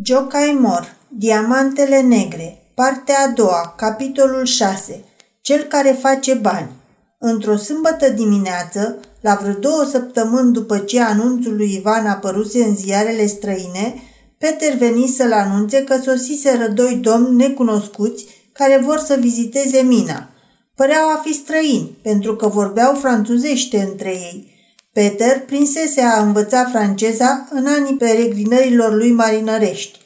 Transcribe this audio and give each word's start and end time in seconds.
Jocai 0.00 0.56
Mor, 0.60 0.96
Diamantele 1.08 2.00
Negre, 2.00 2.70
partea 2.74 3.14
a 3.28 3.28
doua, 3.28 3.74
capitolul 3.76 4.44
6, 4.44 5.04
Cel 5.40 5.62
care 5.62 5.98
face 6.00 6.34
bani. 6.34 6.70
Într-o 7.18 7.56
sâmbătă 7.56 8.08
dimineață, 8.10 8.98
la 9.20 9.38
vreo 9.42 9.52
două 9.52 9.84
săptămâni 9.90 10.52
după 10.52 10.78
ce 10.78 11.00
anunțul 11.00 11.56
lui 11.56 11.74
Ivan 11.74 12.06
apăruse 12.06 12.64
în 12.64 12.76
ziarele 12.76 13.26
străine, 13.26 13.94
Peter 14.38 14.76
veni 14.76 15.06
să-l 15.06 15.32
anunțe 15.32 15.84
că 15.84 15.96
sosiseră 15.96 16.68
doi 16.68 16.94
domni 16.94 17.36
necunoscuți 17.36 18.26
care 18.52 18.80
vor 18.84 18.98
să 18.98 19.16
viziteze 19.20 19.80
mina. 19.80 20.28
Păreau 20.74 21.08
a 21.08 21.20
fi 21.24 21.32
străini, 21.32 21.98
pentru 22.02 22.36
că 22.36 22.48
vorbeau 22.48 22.94
franțuzește 22.94 23.80
între 23.80 24.08
ei– 24.08 24.46
Peter 24.92 25.40
prinsese 25.40 26.00
a 26.00 26.22
învăța 26.22 26.64
franceza 26.64 27.48
în 27.50 27.66
anii 27.66 27.96
peregrinărilor 27.96 28.94
lui 28.94 29.12
marinărești. 29.12 29.98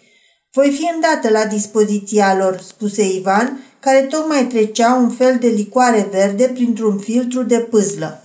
Voi 0.52 0.70
fi 0.70 0.90
îndată 0.94 1.28
la 1.28 1.44
dispoziția 1.44 2.36
lor, 2.36 2.60
spuse 2.66 3.02
Ivan, 3.14 3.60
care 3.80 4.00
tocmai 4.00 4.46
trecea 4.46 4.94
un 4.94 5.10
fel 5.10 5.38
de 5.40 5.46
licoare 5.46 6.08
verde 6.10 6.44
printr-un 6.44 6.98
filtru 6.98 7.42
de 7.42 7.58
pâzlă. 7.58 8.22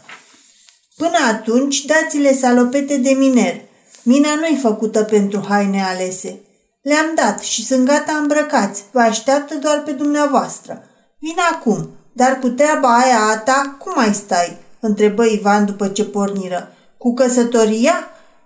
Până 0.97 1.17
atunci, 1.29 1.85
dați-le 1.85 2.33
salopete 2.33 2.97
de 2.97 3.09
miner. 3.09 3.61
Mina 4.03 4.35
nu-i 4.35 4.59
făcută 4.61 5.03
pentru 5.03 5.45
haine 5.47 5.83
alese. 5.83 6.39
Le-am 6.81 7.11
dat 7.15 7.39
și 7.39 7.65
sunt 7.65 7.85
gata 7.85 8.11
îmbrăcați. 8.11 8.83
Vă 8.91 8.99
așteaptă 8.99 9.55
doar 9.55 9.83
pe 9.85 9.91
dumneavoastră. 9.91 10.83
Vin 11.19 11.35
acum, 11.51 11.89
dar 12.13 12.39
cu 12.39 12.49
treaba 12.49 12.97
aia 12.97 13.19
a 13.19 13.37
ta, 13.37 13.75
cum 13.79 13.91
mai 13.95 14.13
stai? 14.13 14.57
Întrebă 14.81 15.25
Ivan 15.25 15.65
după 15.65 15.87
ce 15.87 16.03
porniră. 16.03 16.71
Cu 16.97 17.13
căsătoria? 17.13 17.93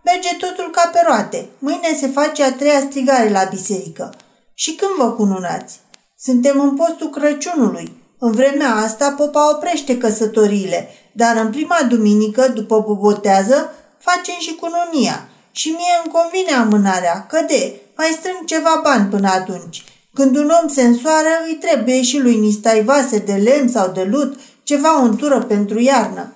Merge 0.04 0.36
totul 0.40 0.72
ca 0.72 0.90
pe 0.94 1.00
roate. 1.08 1.50
Mâine 1.60 1.98
se 2.00 2.08
face 2.08 2.44
a 2.44 2.54
treia 2.54 2.80
strigare 2.90 3.30
la 3.30 3.44
biserică. 3.50 4.14
Și 4.54 4.76
când 4.76 4.92
vă 4.98 5.12
cununați? 5.12 5.80
Suntem 6.18 6.60
în 6.60 6.76
postul 6.76 7.10
Crăciunului. 7.10 8.04
În 8.20 8.32
vremea 8.32 8.76
asta 8.76 9.14
popa 9.18 9.50
oprește 9.56 9.98
căsătoriile, 9.98 10.90
dar 11.12 11.36
în 11.36 11.50
prima 11.52 11.78
duminică, 11.90 12.48
după 12.48 12.84
bobotează, 12.88 13.74
facem 13.98 14.36
și 14.40 14.56
cununia. 14.56 15.30
Și 15.52 15.70
mie 15.70 16.02
îmi 16.04 16.14
convine 16.14 16.52
amânarea, 16.52 17.26
că 17.30 17.40
de, 17.48 17.82
mai 17.98 18.18
strâng 18.20 18.46
ceva 18.46 18.80
bani 18.84 19.10
până 19.10 19.30
atunci. 19.30 19.84
Când 20.14 20.38
un 20.38 20.52
om 20.62 20.70
se 20.70 20.82
însoară, 20.82 21.30
îi 21.48 21.54
trebuie 21.56 22.02
și 22.02 22.20
lui 22.20 22.38
nistai 22.38 22.84
vase 22.84 23.18
de 23.18 23.34
lemn 23.34 23.70
sau 23.70 23.92
de 23.92 24.04
lut 24.04 24.40
ceva 24.66 25.00
untură 25.02 25.40
pentru 25.40 25.80
iarnă. 25.80 26.34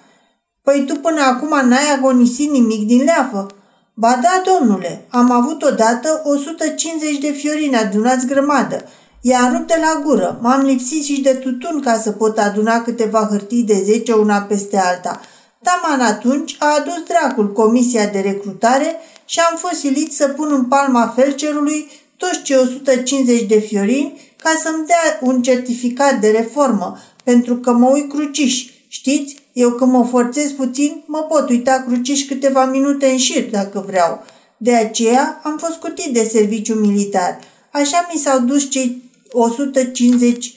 Păi 0.64 0.84
tu 0.88 0.96
până 0.96 1.22
acum 1.22 1.68
n-ai 1.68 1.94
agonisit 1.98 2.52
nimic 2.52 2.88
din 2.88 3.04
leafă? 3.04 3.48
Ba 3.94 4.20
da, 4.22 4.42
domnule, 4.46 5.06
am 5.10 5.32
avut 5.32 5.64
odată 5.64 6.22
150 6.24 7.18
de 7.18 7.32
fiorini 7.32 7.76
adunați 7.76 8.28
grămadă. 8.28 8.84
I-am 9.22 9.54
rupt 9.54 9.68
de 9.68 9.78
la 9.82 10.02
gură, 10.04 10.40
m-am 10.42 10.62
lipsit 10.62 11.04
și 11.04 11.22
de 11.22 11.34
tutun 11.34 11.82
ca 11.82 11.98
să 11.98 12.12
pot 12.12 12.38
aduna 12.38 12.82
câteva 12.82 13.28
hârtii 13.30 13.64
de 13.64 13.82
10 13.84 14.14
una 14.14 14.42
peste 14.42 14.78
alta. 14.78 15.22
Taman 15.64 16.02
atunci 16.08 16.56
a 16.60 16.76
adus 16.80 17.04
dracul 17.08 17.52
comisia 17.52 18.06
de 18.06 18.20
recrutare 18.20 18.96
și 19.26 19.40
am 19.40 19.58
fost 19.58 19.80
silit 19.80 20.14
să 20.14 20.28
pun 20.28 20.48
în 20.52 20.66
palma 20.66 21.14
felcerului 21.16 21.92
toți 22.18 22.42
cei 22.42 22.58
150 22.58 23.42
de 23.42 23.60
fiorini 23.60 24.34
ca 24.44 24.50
să-mi 24.64 24.86
dea 24.86 25.18
un 25.22 25.42
certificat 25.42 26.20
de 26.20 26.30
reformă, 26.30 26.98
pentru 27.30 27.56
că 27.56 27.72
mă 27.72 27.90
uit 27.90 28.10
cruciș. 28.10 28.66
Știți, 28.88 29.36
eu 29.54 29.72
când 29.72 29.92
mă 29.92 30.06
forțez 30.06 30.52
puțin, 30.52 31.04
mă 31.06 31.18
pot 31.18 31.50
uita 31.50 31.84
cruciș 31.88 32.28
câteva 32.28 32.66
minute 32.66 33.06
în 33.06 33.18
șir, 33.18 33.50
dacă 33.50 33.84
vreau. 33.88 34.24
De 34.58 34.76
aceea 34.76 35.42
am 35.44 35.58
fost 35.58 35.76
cutit 35.80 36.14
de 36.14 36.24
serviciu 36.24 36.74
militar. 36.74 37.40
Așa 37.72 38.08
mi 38.14 38.20
s-au 38.20 38.40
dus 38.40 38.70
cei 38.70 39.12
150 39.32 40.54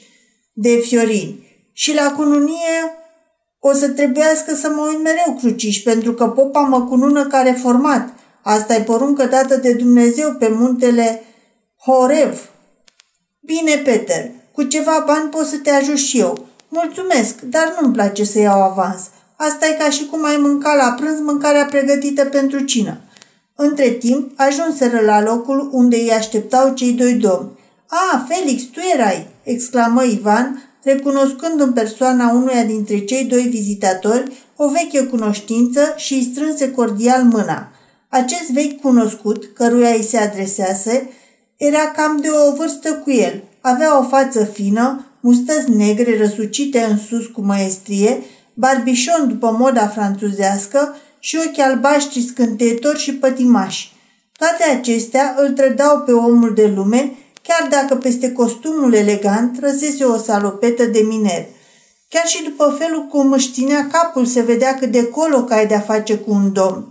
de 0.53 0.69
fiorini. 0.69 1.47
Și 1.73 1.93
la 1.93 2.13
cununie 2.15 2.79
o 3.59 3.73
să 3.73 3.89
trebuiască 3.89 4.55
să 4.55 4.69
mă 4.69 4.87
uit 4.89 5.03
mereu 5.03 5.37
cruciș, 5.39 5.77
pentru 5.83 6.13
că 6.13 6.27
popa 6.27 6.61
mă 6.61 6.81
cunună 6.81 7.27
ca 7.27 7.41
reformat. 7.41 8.13
Asta 8.41 8.75
e 8.75 8.81
poruncă 8.81 9.25
dată 9.25 9.55
de 9.55 9.73
Dumnezeu 9.73 10.35
pe 10.39 10.47
muntele 10.47 11.23
Horev. 11.85 12.49
Bine, 13.39 13.75
Peter, 13.75 14.31
cu 14.51 14.63
ceva 14.63 15.03
bani 15.07 15.29
pot 15.29 15.45
să 15.45 15.57
te 15.57 15.69
ajut 15.69 15.97
și 15.97 16.19
eu. 16.19 16.51
Mulțumesc, 16.75 17.41
dar 17.41 17.77
nu-mi 17.79 17.93
place 17.93 18.23
să 18.23 18.39
iau 18.39 18.61
avans. 18.61 19.01
Asta 19.35 19.67
e 19.67 19.71
ca 19.71 19.89
și 19.89 20.05
cum 20.05 20.25
ai 20.25 20.37
mânca 20.37 20.75
la 20.75 20.91
prânz 20.91 21.19
mâncarea 21.19 21.65
pregătită 21.65 22.25
pentru 22.25 22.59
cină. 22.59 22.97
Între 23.55 23.89
timp, 23.89 24.31
ajunseră 24.35 24.99
la 24.99 25.21
locul 25.21 25.69
unde 25.71 25.95
îi 25.95 26.11
așteptau 26.11 26.73
cei 26.73 26.91
doi 26.91 27.13
domni. 27.13 27.49
A, 27.87 28.25
Felix, 28.27 28.63
tu 28.63 28.79
erai!" 28.93 29.27
exclamă 29.43 30.03
Ivan, 30.03 30.69
recunoscând 30.83 31.59
în 31.59 31.73
persoana 31.73 32.31
unuia 32.31 32.63
dintre 32.63 32.99
cei 32.99 33.25
doi 33.25 33.41
vizitatori 33.41 34.31
o 34.55 34.67
veche 34.67 35.03
cunoștință 35.03 35.93
și 35.95 36.13
îi 36.13 36.29
strânse 36.33 36.71
cordial 36.71 37.23
mâna. 37.23 37.71
Acest 38.09 38.49
vechi 38.51 38.81
cunoscut, 38.81 39.45
căruia 39.53 39.89
îi 39.89 40.03
se 40.03 40.17
adresease, 40.17 41.09
era 41.57 41.91
cam 41.95 42.17
de 42.17 42.29
o 42.29 42.55
vârstă 42.55 42.93
cu 42.93 43.11
el. 43.11 43.43
Avea 43.61 43.99
o 43.99 44.03
față 44.03 44.43
fină, 44.43 45.05
mustăți 45.23 45.71
negre 45.71 46.17
răsucite 46.17 46.87
în 46.89 46.97
sus 46.97 47.25
cu 47.25 47.41
maestrie, 47.41 48.23
barbișon 48.53 49.27
după 49.27 49.55
moda 49.59 49.87
franțuzească 49.87 50.95
și 51.19 51.37
ochi 51.47 51.59
albaștri 51.59 52.21
scânteitori 52.21 52.99
și 52.99 53.13
pătimași. 53.13 53.91
Toate 54.37 54.77
acestea 54.77 55.35
îl 55.37 55.49
trădau 55.49 55.99
pe 55.99 56.11
omul 56.11 56.53
de 56.53 56.71
lume, 56.75 57.11
chiar 57.41 57.67
dacă 57.69 57.95
peste 57.95 58.31
costumul 58.31 58.93
elegant 58.93 59.59
răsese 59.61 60.03
o 60.03 60.17
salopetă 60.17 60.85
de 60.85 60.99
miner. 60.99 61.45
Chiar 62.09 62.25
și 62.25 62.43
după 62.43 62.75
felul 62.79 63.07
cum 63.07 63.31
își 63.31 63.51
ținea 63.51 63.87
capul 63.91 64.25
se 64.25 64.41
vedea 64.41 64.75
cât 64.75 64.91
de 64.91 65.05
colo 65.05 65.43
că 65.43 65.53
ai 65.53 65.67
de-a 65.67 65.79
face 65.79 66.15
cu 66.17 66.31
un 66.31 66.53
domn. 66.53 66.87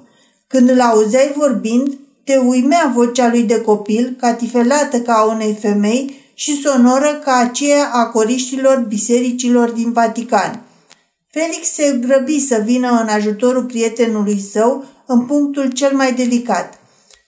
Când 0.47 0.71
îl 0.71 0.81
auzeai 0.81 1.35
vorbind, 1.37 1.99
te 2.25 2.37
uimea 2.37 2.93
vocea 2.95 3.29
lui 3.29 3.43
de 3.43 3.61
copil, 3.61 4.17
catifelată 4.21 5.01
ca 5.01 5.13
a 5.13 5.25
unei 5.25 5.59
femei, 5.61 6.22
și 6.35 6.61
sonoră 6.61 7.21
ca 7.25 7.37
aceea 7.37 7.91
a 7.93 8.07
coriștilor 8.07 8.85
bisericilor 8.89 9.71
din 9.71 9.93
Vatican. 9.93 10.63
Felix 11.31 11.73
se 11.73 11.99
grăbi 12.01 12.41
să 12.41 12.63
vină 12.65 13.01
în 13.01 13.09
ajutorul 13.09 13.65
prietenului 13.65 14.41
său 14.53 14.85
în 15.07 15.27
punctul 15.27 15.71
cel 15.73 15.97
mai 15.97 16.13
delicat. 16.13 16.79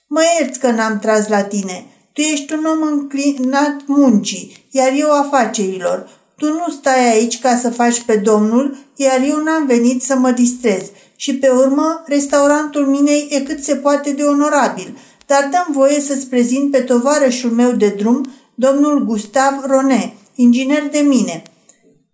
Mă 0.07 0.21
ierți 0.39 0.59
că 0.59 0.71
n-am 0.71 0.99
tras 0.99 1.27
la 1.27 1.43
tine. 1.43 1.85
Tu 2.13 2.21
ești 2.21 2.53
un 2.53 2.65
om 2.65 2.87
înclinat 2.87 3.75
muncii, 3.85 4.67
iar 4.71 4.91
eu 4.97 5.11
afacerilor. 5.11 6.09
Tu 6.37 6.45
nu 6.45 6.69
stai 6.79 7.11
aici 7.11 7.39
ca 7.39 7.55
să 7.55 7.69
faci 7.69 8.01
pe 8.01 8.15
domnul, 8.15 8.77
iar 8.95 9.21
eu 9.27 9.43
n-am 9.43 9.65
venit 9.65 10.03
să 10.03 10.15
mă 10.15 10.31
distrez. 10.31 10.83
Și 11.15 11.35
pe 11.35 11.49
urmă, 11.49 12.03
restaurantul 12.05 12.85
minei 12.85 13.27
e 13.31 13.39
cât 13.39 13.63
se 13.63 13.75
poate 13.75 14.11
de 14.11 14.23
onorabil, 14.23 14.97
dar 15.25 15.49
dăm 15.51 15.67
voie 15.71 15.99
să-ți 15.99 16.27
prezint 16.27 16.71
pe 16.71 16.79
tovarășul 16.79 17.51
meu 17.51 17.71
de 17.71 17.87
drum 17.97 18.31
domnul 18.55 19.05
Gustav 19.05 19.63
Ronet, 19.65 20.11
inginer 20.35 20.89
de 20.91 20.99
mine. 20.99 21.43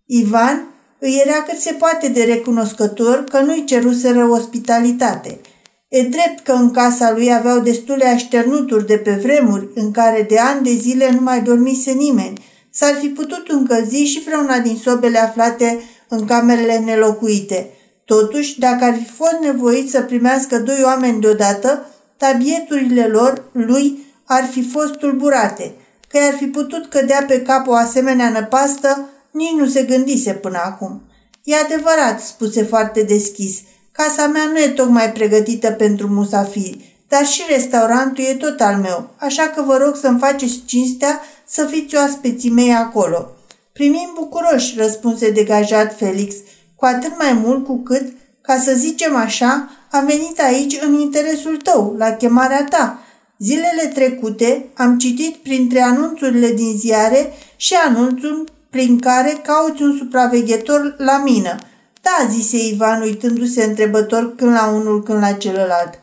Ivan 0.05 0.67
îi 0.99 1.21
era 1.25 1.41
cât 1.41 1.59
se 1.59 1.71
poate 1.71 2.07
de 2.07 2.23
recunoscător 2.23 3.23
că 3.23 3.39
nu-i 3.39 3.63
ceruseră 3.65 4.29
ospitalitate. 4.29 5.39
E 5.87 6.01
drept 6.01 6.39
că 6.43 6.51
în 6.51 6.71
casa 6.71 7.11
lui 7.11 7.33
aveau 7.33 7.59
destule 7.59 8.05
așternuturi 8.05 8.87
de 8.87 8.97
pe 8.97 9.11
vremuri 9.11 9.67
în 9.75 9.91
care 9.91 10.25
de 10.29 10.37
ani 10.37 10.63
de 10.63 10.73
zile 10.73 11.11
nu 11.11 11.21
mai 11.21 11.41
dormise 11.41 11.91
nimeni. 11.91 12.45
S-ar 12.69 12.93
fi 12.93 13.07
putut 13.07 13.47
încălzi 13.47 14.03
și 14.03 14.23
vreuna 14.25 14.59
din 14.59 14.77
sobele 14.77 15.17
aflate 15.17 15.81
în 16.07 16.25
camerele 16.25 16.77
nelocuite. 16.77 17.69
Totuși, 18.05 18.59
dacă 18.59 18.83
ar 18.83 18.93
fi 18.93 19.11
fost 19.11 19.37
nevoit 19.41 19.89
să 19.89 20.01
primească 20.01 20.59
doi 20.59 20.81
oameni 20.83 21.21
deodată, 21.21 21.85
tabieturile 22.17 23.07
lor 23.07 23.43
lui 23.51 24.05
ar 24.25 24.43
fi 24.43 24.63
fost 24.63 24.93
tulburate– 24.93 25.73
că 26.11 26.17
i-ar 26.17 26.33
fi 26.33 26.45
putut 26.45 26.89
cădea 26.89 27.23
pe 27.27 27.41
cap 27.41 27.67
o 27.67 27.73
asemenea 27.73 28.29
năpastă, 28.29 29.09
nici 29.31 29.57
nu 29.57 29.67
se 29.67 29.83
gândise 29.83 30.31
până 30.31 30.61
acum. 30.63 31.01
E 31.43 31.55
adevărat, 31.55 32.21
spuse 32.21 32.63
foarte 32.63 33.01
deschis, 33.01 33.59
casa 33.91 34.27
mea 34.27 34.45
nu 34.45 34.59
e 34.59 34.67
tocmai 34.67 35.11
pregătită 35.11 35.71
pentru 35.71 36.07
musafiri, 36.07 36.95
dar 37.07 37.25
și 37.25 37.41
restaurantul 37.49 38.23
e 38.23 38.33
tot 38.33 38.59
al 38.59 38.75
meu, 38.75 39.09
așa 39.17 39.43
că 39.43 39.61
vă 39.61 39.77
rog 39.77 39.95
să-mi 39.95 40.19
faceți 40.19 40.61
cinstea 40.65 41.21
să 41.47 41.65
fiți 41.65 41.95
oaspeții 41.95 42.51
mei 42.51 42.73
acolo. 42.73 43.29
Primim 43.73 44.11
bucuroși, 44.15 44.77
răspunse 44.77 45.29
degajat 45.29 45.97
Felix, 45.97 46.35
cu 46.75 46.85
atât 46.85 47.17
mai 47.17 47.33
mult 47.33 47.65
cu 47.65 47.77
cât, 47.77 48.13
ca 48.41 48.57
să 48.57 48.73
zicem 48.75 49.15
așa, 49.15 49.69
am 49.91 50.05
venit 50.05 50.39
aici 50.39 50.79
în 50.81 50.99
interesul 50.99 51.57
tău, 51.57 51.95
la 51.97 52.11
chemarea 52.11 52.65
ta, 52.69 52.99
Zilele 53.43 53.91
trecute 53.93 54.69
am 54.73 54.97
citit 54.97 55.35
printre 55.35 55.81
anunțurile 55.81 56.51
din 56.51 56.77
ziare 56.77 57.33
și 57.55 57.73
anunțul 57.85 58.49
prin 58.69 58.99
care 58.99 59.41
cauți 59.43 59.81
un 59.81 59.97
supraveghetor 59.97 60.95
la 60.97 61.21
mină. 61.23 61.59
Da, 62.01 62.27
zise 62.29 62.57
Ivan 62.57 63.01
uitându-se 63.01 63.63
întrebător 63.63 64.35
când 64.35 64.51
la 64.51 64.67
unul 64.67 65.03
când 65.03 65.19
la 65.19 65.31
celălalt. 65.31 65.99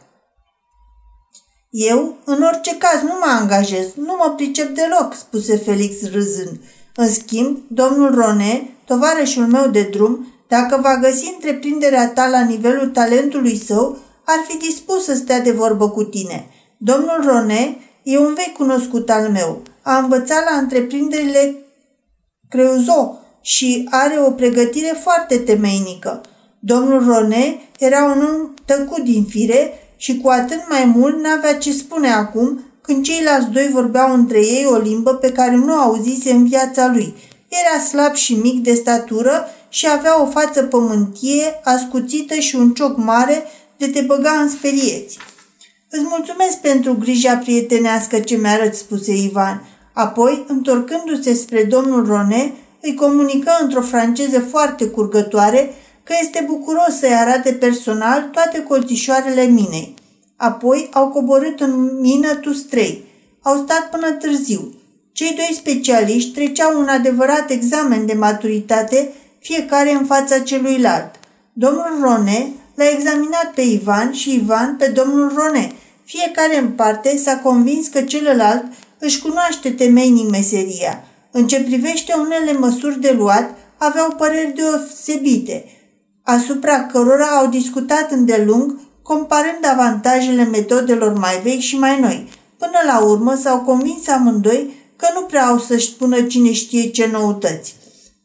Eu, 1.70 2.16
în 2.24 2.42
orice 2.42 2.76
caz, 2.76 3.02
nu 3.02 3.12
mă 3.20 3.36
angajez, 3.40 3.86
nu 3.94 4.14
mă 4.18 4.32
pricep 4.36 4.74
deloc, 4.74 5.14
spuse 5.14 5.56
Felix 5.56 6.10
râzând. 6.10 6.60
În 6.94 7.08
schimb, 7.08 7.58
domnul 7.68 8.14
Rone, 8.14 8.70
tovarășul 8.84 9.46
meu 9.46 9.68
de 9.68 9.82
drum, 9.82 10.26
dacă 10.48 10.78
va 10.82 10.96
găsi 10.96 11.32
întreprinderea 11.34 12.08
ta 12.08 12.28
la 12.28 12.40
nivelul 12.40 12.88
talentului 12.88 13.62
său, 13.66 13.98
ar 14.24 14.44
fi 14.48 14.56
dispus 14.56 15.04
să 15.04 15.14
stea 15.14 15.40
de 15.40 15.50
vorbă 15.50 15.90
cu 15.90 16.04
tine. 16.04 16.46
Domnul 16.80 17.24
Rone 17.24 17.76
e 18.02 18.18
un 18.18 18.34
vechi 18.34 18.56
cunoscut 18.56 19.10
al 19.10 19.30
meu. 19.30 19.62
A 19.82 19.98
învățat 19.98 20.44
la 20.50 20.56
întreprinderile 20.58 21.56
Creuzo 22.48 23.18
și 23.40 23.88
are 23.90 24.18
o 24.26 24.30
pregătire 24.30 25.00
foarte 25.02 25.38
temeinică. 25.38 26.20
Domnul 26.58 27.04
Rone 27.04 27.60
era 27.78 28.04
un 28.04 28.22
om 28.22 28.54
tăcut 28.64 29.04
din 29.04 29.24
fire 29.24 29.72
și 29.96 30.20
cu 30.20 30.28
atât 30.28 30.60
mai 30.68 30.84
mult 30.84 31.22
n-avea 31.22 31.58
ce 31.58 31.72
spune 31.72 32.12
acum 32.12 32.60
când 32.82 33.04
ceilalți 33.04 33.50
doi 33.50 33.68
vorbeau 33.72 34.14
între 34.14 34.38
ei 34.38 34.66
o 34.70 34.76
limbă 34.76 35.14
pe 35.14 35.32
care 35.32 35.54
nu 35.54 35.72
auzise 35.72 36.30
în 36.30 36.46
viața 36.46 36.86
lui. 36.86 37.14
Era 37.48 37.84
slab 37.84 38.14
și 38.14 38.34
mic 38.34 38.62
de 38.62 38.74
statură 38.74 39.46
și 39.68 39.86
avea 39.88 40.22
o 40.22 40.26
față 40.26 40.62
pământie, 40.62 41.60
ascuțită 41.64 42.34
și 42.34 42.56
un 42.56 42.74
cioc 42.74 42.96
mare 42.96 43.44
de 43.76 43.86
te 43.86 44.00
băga 44.00 44.30
în 44.30 44.48
sperieți. 44.48 45.18
Îți 45.90 46.06
mulțumesc 46.08 46.60
pentru 46.60 46.96
grija 46.98 47.36
prietenească 47.36 48.18
ce 48.18 48.36
mi-arăt, 48.36 48.74
spuse 48.74 49.12
Ivan. 49.12 49.68
Apoi, 49.92 50.44
întorcându-se 50.48 51.34
spre 51.34 51.64
domnul 51.64 52.06
Rone, 52.06 52.52
îi 52.80 52.94
comunică 52.94 53.50
într-o 53.60 53.80
franceză 53.80 54.40
foarte 54.40 54.86
curgătoare 54.86 55.74
că 56.02 56.12
este 56.20 56.44
bucuros 56.46 56.98
să-i 56.98 57.14
arate 57.14 57.52
personal 57.52 58.28
toate 58.32 58.62
colțișoarele 58.62 59.42
minei. 59.42 59.94
Apoi 60.36 60.88
au 60.92 61.08
coborât 61.08 61.60
în 61.60 62.00
mină 62.00 62.34
toți 62.34 62.64
trei. 62.64 63.04
Au 63.42 63.56
stat 63.56 63.88
până 63.90 64.10
târziu. 64.10 64.74
Cei 65.12 65.34
doi 65.34 65.54
specialiști 65.54 66.30
treceau 66.30 66.80
un 66.80 66.88
adevărat 66.88 67.50
examen 67.50 68.06
de 68.06 68.12
maturitate, 68.12 69.12
fiecare 69.38 69.92
în 69.92 70.04
fața 70.04 70.38
celuilalt. 70.38 71.10
Domnul 71.52 71.98
Rone 72.02 72.52
l-a 72.78 72.90
examinat 72.90 73.52
pe 73.54 73.60
Ivan 73.60 74.12
și 74.12 74.34
Ivan 74.34 74.76
pe 74.76 74.86
domnul 74.86 75.32
Rone. 75.36 75.72
Fiecare 76.04 76.58
în 76.58 76.68
parte 76.68 77.16
s-a 77.16 77.36
convins 77.36 77.88
că 77.88 78.02
celălalt 78.02 78.64
își 78.98 79.22
cunoaște 79.22 79.70
temeinic 79.70 80.30
meseria. 80.30 81.04
În 81.30 81.46
ce 81.46 81.62
privește 81.62 82.14
unele 82.14 82.58
măsuri 82.58 83.00
de 83.00 83.14
luat, 83.18 83.56
aveau 83.76 84.10
păreri 84.10 84.54
deosebite, 84.54 85.64
asupra 86.22 86.82
cărora 86.84 87.26
au 87.26 87.46
discutat 87.46 88.10
îndelung, 88.10 88.80
comparând 89.02 89.66
avantajele 89.72 90.44
metodelor 90.44 91.18
mai 91.18 91.40
vechi 91.42 91.60
și 91.60 91.78
mai 91.78 92.00
noi. 92.00 92.28
Până 92.58 92.78
la 92.86 92.98
urmă 93.04 93.34
s-au 93.34 93.58
convins 93.60 94.08
amândoi 94.08 94.74
că 94.96 95.08
nu 95.14 95.20
prea 95.20 95.46
au 95.46 95.58
să-și 95.58 95.86
spună 95.86 96.22
cine 96.22 96.52
știe 96.52 96.90
ce 96.90 97.08
noutăți. 97.12 97.76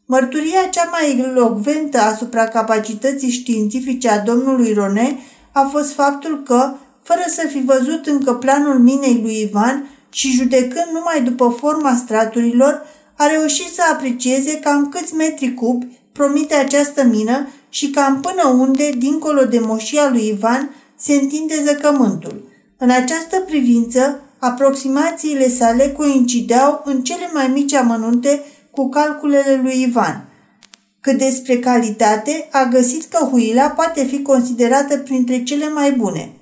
Mărturia 0.06 0.68
cea 0.70 0.88
mai 0.90 1.18
elocventă 1.18 1.98
asupra 1.98 2.44
capacității 2.44 3.30
științifice 3.30 4.08
a 4.08 4.18
domnului 4.18 4.72
Rone 4.72 5.18
a 5.52 5.68
fost 5.72 5.92
faptul 5.92 6.42
că, 6.42 6.74
fără 7.02 7.22
să 7.26 7.46
fi 7.48 7.62
văzut 7.62 8.06
încă 8.06 8.34
planul 8.34 8.78
minei 8.78 9.20
lui 9.22 9.40
Ivan 9.40 9.88
și 10.10 10.32
judecând 10.32 10.86
numai 10.92 11.22
după 11.22 11.56
forma 11.58 11.96
straturilor, 11.96 12.82
a 13.16 13.26
reușit 13.26 13.72
să 13.74 13.82
aprecieze 13.92 14.58
cam 14.58 14.88
câți 14.88 15.14
metri 15.14 15.54
cubi 15.54 15.86
promite 16.12 16.54
această 16.54 17.04
mină 17.04 17.48
și 17.68 17.90
cam 17.90 18.20
până 18.20 18.48
unde, 18.48 18.90
dincolo 18.98 19.44
de 19.44 19.58
moșia 19.58 20.10
lui 20.10 20.26
Ivan, 20.28 20.70
se 20.96 21.14
întinde 21.14 21.54
zăcământul. 21.66 22.48
În 22.78 22.90
această 22.90 23.40
privință, 23.46 24.20
aproximațiile 24.38 25.48
sale 25.48 25.94
coincideau 25.96 26.82
în 26.84 27.02
cele 27.02 27.30
mai 27.32 27.48
mici 27.48 27.72
amănunte 27.72 28.42
cu 28.74 28.88
calculele 28.88 29.60
lui 29.62 29.82
Ivan. 29.82 30.28
Cât 31.00 31.18
despre 31.18 31.58
calitate, 31.58 32.48
a 32.52 32.64
găsit 32.64 33.04
că 33.04 33.24
huila 33.24 33.68
poate 33.68 34.04
fi 34.04 34.22
considerată 34.22 34.98
printre 34.98 35.42
cele 35.42 35.68
mai 35.68 35.92
bune. 35.92 36.32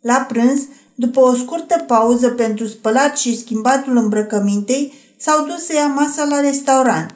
La 0.00 0.26
prânz, 0.28 0.60
după 0.94 1.20
o 1.20 1.34
scurtă 1.34 1.84
pauză 1.86 2.28
pentru 2.28 2.66
spălat 2.66 3.18
și 3.18 3.38
schimbatul 3.38 3.96
îmbrăcămintei, 3.96 4.92
s-au 5.16 5.44
dus 5.44 5.64
să 5.64 5.74
ia 5.74 5.86
masa 5.86 6.24
la 6.24 6.40
restaurant. 6.40 7.14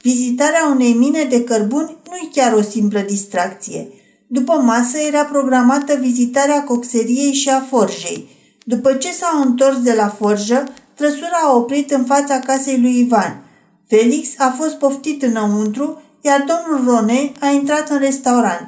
Vizitarea 0.00 0.68
unei 0.70 0.92
mine 0.92 1.26
de 1.30 1.44
cărbuni 1.44 1.96
nu 2.08 2.16
e 2.16 2.28
chiar 2.32 2.52
o 2.52 2.62
simplă 2.62 3.00
distracție. 3.00 3.88
După 4.26 4.52
masă 4.52 4.98
era 4.98 5.24
programată 5.24 5.94
vizitarea 5.94 6.64
coxeriei 6.64 7.32
și 7.32 7.48
a 7.48 7.60
forjei. 7.60 8.28
După 8.64 8.92
ce 8.92 9.12
s-au 9.12 9.42
întors 9.42 9.82
de 9.82 9.92
la 9.92 10.08
forjă, 10.08 10.68
trăsura 10.94 11.40
a 11.44 11.56
oprit 11.56 11.90
în 11.90 12.04
fața 12.04 12.40
casei 12.40 12.80
lui 12.80 12.98
Ivan. 12.98 13.44
Felix 13.86 14.28
a 14.38 14.54
fost 14.58 14.74
poftit 14.74 15.22
înăuntru, 15.22 16.02
iar 16.20 16.44
domnul 16.46 16.94
Rone 16.94 17.32
a 17.40 17.46
intrat 17.48 17.90
în 17.90 17.98
restaurant. 17.98 18.66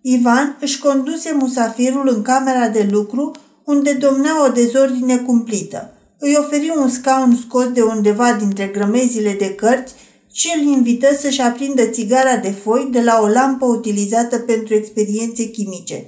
Ivan 0.00 0.56
își 0.60 0.78
conduse 0.78 1.32
musafirul 1.34 2.12
în 2.14 2.22
camera 2.22 2.68
de 2.68 2.88
lucru, 2.90 3.36
unde 3.64 3.92
domnea 3.92 4.44
o 4.44 4.48
dezordine 4.48 5.16
cumplită. 5.16 5.90
Îi 6.18 6.36
oferi 6.38 6.72
un 6.76 6.88
scaun 6.88 7.36
scos 7.36 7.72
de 7.72 7.82
undeva 7.82 8.32
dintre 8.32 8.66
grămezile 8.66 9.36
de 9.38 9.54
cărți 9.54 9.94
și 10.32 10.52
îl 10.56 10.66
invită 10.66 11.06
să-și 11.18 11.40
aprindă 11.40 11.84
țigara 11.86 12.36
de 12.36 12.50
foi 12.50 12.88
de 12.90 13.00
la 13.00 13.20
o 13.22 13.28
lampă 13.28 13.64
utilizată 13.64 14.38
pentru 14.38 14.74
experiențe 14.74 15.44
chimice. 15.44 16.04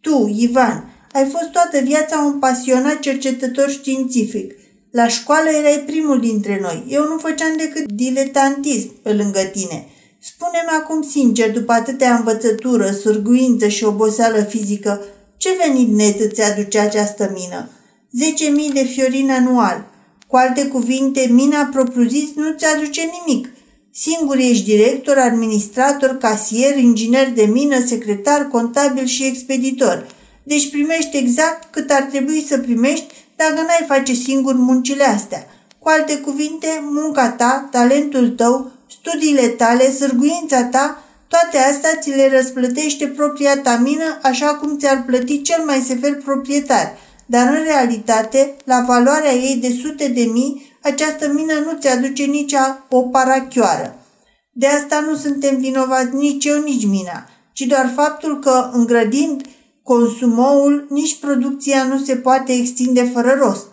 Tu, 0.00 0.34
Ivan, 0.38 0.92
ai 1.12 1.24
fost 1.24 1.50
toată 1.52 1.78
viața 1.84 2.18
un 2.18 2.38
pasionat 2.38 2.98
cercetător 2.98 3.70
științific. 3.70 4.57
La 4.90 5.08
școală 5.08 5.48
erai 5.50 5.82
primul 5.86 6.20
dintre 6.20 6.58
noi. 6.62 6.84
Eu 6.88 7.02
nu 7.02 7.18
făceam 7.18 7.56
decât 7.56 7.92
diletantism 7.92 9.02
pe 9.02 9.12
lângă 9.12 9.40
tine. 9.52 9.86
Spune-mi 10.18 10.78
acum 10.80 11.02
sincer, 11.02 11.52
după 11.52 11.72
atâtea 11.72 12.14
învățătură, 12.14 12.90
surguință 12.90 13.68
și 13.68 13.84
oboseală 13.84 14.42
fizică, 14.42 15.04
ce 15.36 15.48
venit 15.64 15.88
net 15.88 16.20
îți 16.20 16.42
aduce 16.42 16.78
această 16.78 17.30
mină? 17.34 17.68
10.000 18.68 18.72
de 18.72 18.84
fiorini 18.84 19.30
anual. 19.30 19.84
Cu 20.26 20.36
alte 20.36 20.66
cuvinte, 20.66 21.28
mina 21.30 21.68
propriu-zis 21.72 22.28
nu 22.34 22.54
ți 22.56 22.64
aduce 22.64 23.00
nimic. 23.26 23.48
Singur 23.92 24.36
ești 24.36 24.64
director, 24.64 25.16
administrator, 25.16 26.16
casier, 26.20 26.76
inginer 26.76 27.30
de 27.30 27.44
mină, 27.44 27.86
secretar, 27.86 28.48
contabil 28.48 29.04
și 29.04 29.24
expeditor. 29.24 30.06
Deci 30.42 30.70
primești 30.70 31.16
exact 31.16 31.72
cât 31.72 31.90
ar 31.90 32.02
trebui 32.02 32.44
să 32.48 32.58
primești 32.58 33.06
dacă 33.40 33.60
n-ai 33.60 33.84
face 33.86 34.12
singur 34.12 34.54
muncile 34.54 35.04
astea. 35.04 35.46
Cu 35.78 35.88
alte 35.88 36.16
cuvinte, 36.16 36.68
munca 36.82 37.30
ta, 37.30 37.68
talentul 37.70 38.28
tău, 38.28 38.70
studiile 38.90 39.46
tale, 39.48 39.90
sârguința 39.90 40.64
ta, 40.64 41.02
toate 41.28 41.58
astea 41.58 41.90
ți 42.00 42.10
le 42.10 42.28
răsplătește 42.36 43.06
propria 43.06 43.58
ta 43.58 43.76
mină 43.76 44.18
așa 44.22 44.46
cum 44.46 44.78
ți-ar 44.78 45.02
plăti 45.06 45.42
cel 45.42 45.62
mai 45.64 45.84
sever 45.86 46.14
proprietar. 46.14 46.96
Dar 47.26 47.46
în 47.56 47.62
realitate, 47.64 48.56
la 48.64 48.84
valoarea 48.86 49.32
ei 49.32 49.56
de 49.56 49.76
sute 49.82 50.08
de 50.08 50.22
mii, 50.22 50.76
această 50.82 51.32
mină 51.32 51.54
nu 51.54 51.78
ți 51.80 51.88
aduce 51.88 52.24
nici 52.24 52.54
o 52.88 53.02
parachioară. 53.02 53.98
De 54.52 54.66
asta 54.66 55.00
nu 55.00 55.16
suntem 55.16 55.56
vinovați 55.56 56.14
nici 56.14 56.44
eu, 56.44 56.62
nici 56.62 56.86
mina, 56.86 57.28
ci 57.52 57.60
doar 57.60 57.92
faptul 57.94 58.38
că, 58.38 58.70
îngrădind 58.72 59.46
consumoul, 59.88 60.86
nici 60.88 61.18
producția 61.18 61.84
nu 61.84 61.98
se 61.98 62.16
poate 62.16 62.52
extinde 62.52 63.10
fără 63.14 63.38
rost. 63.40 63.66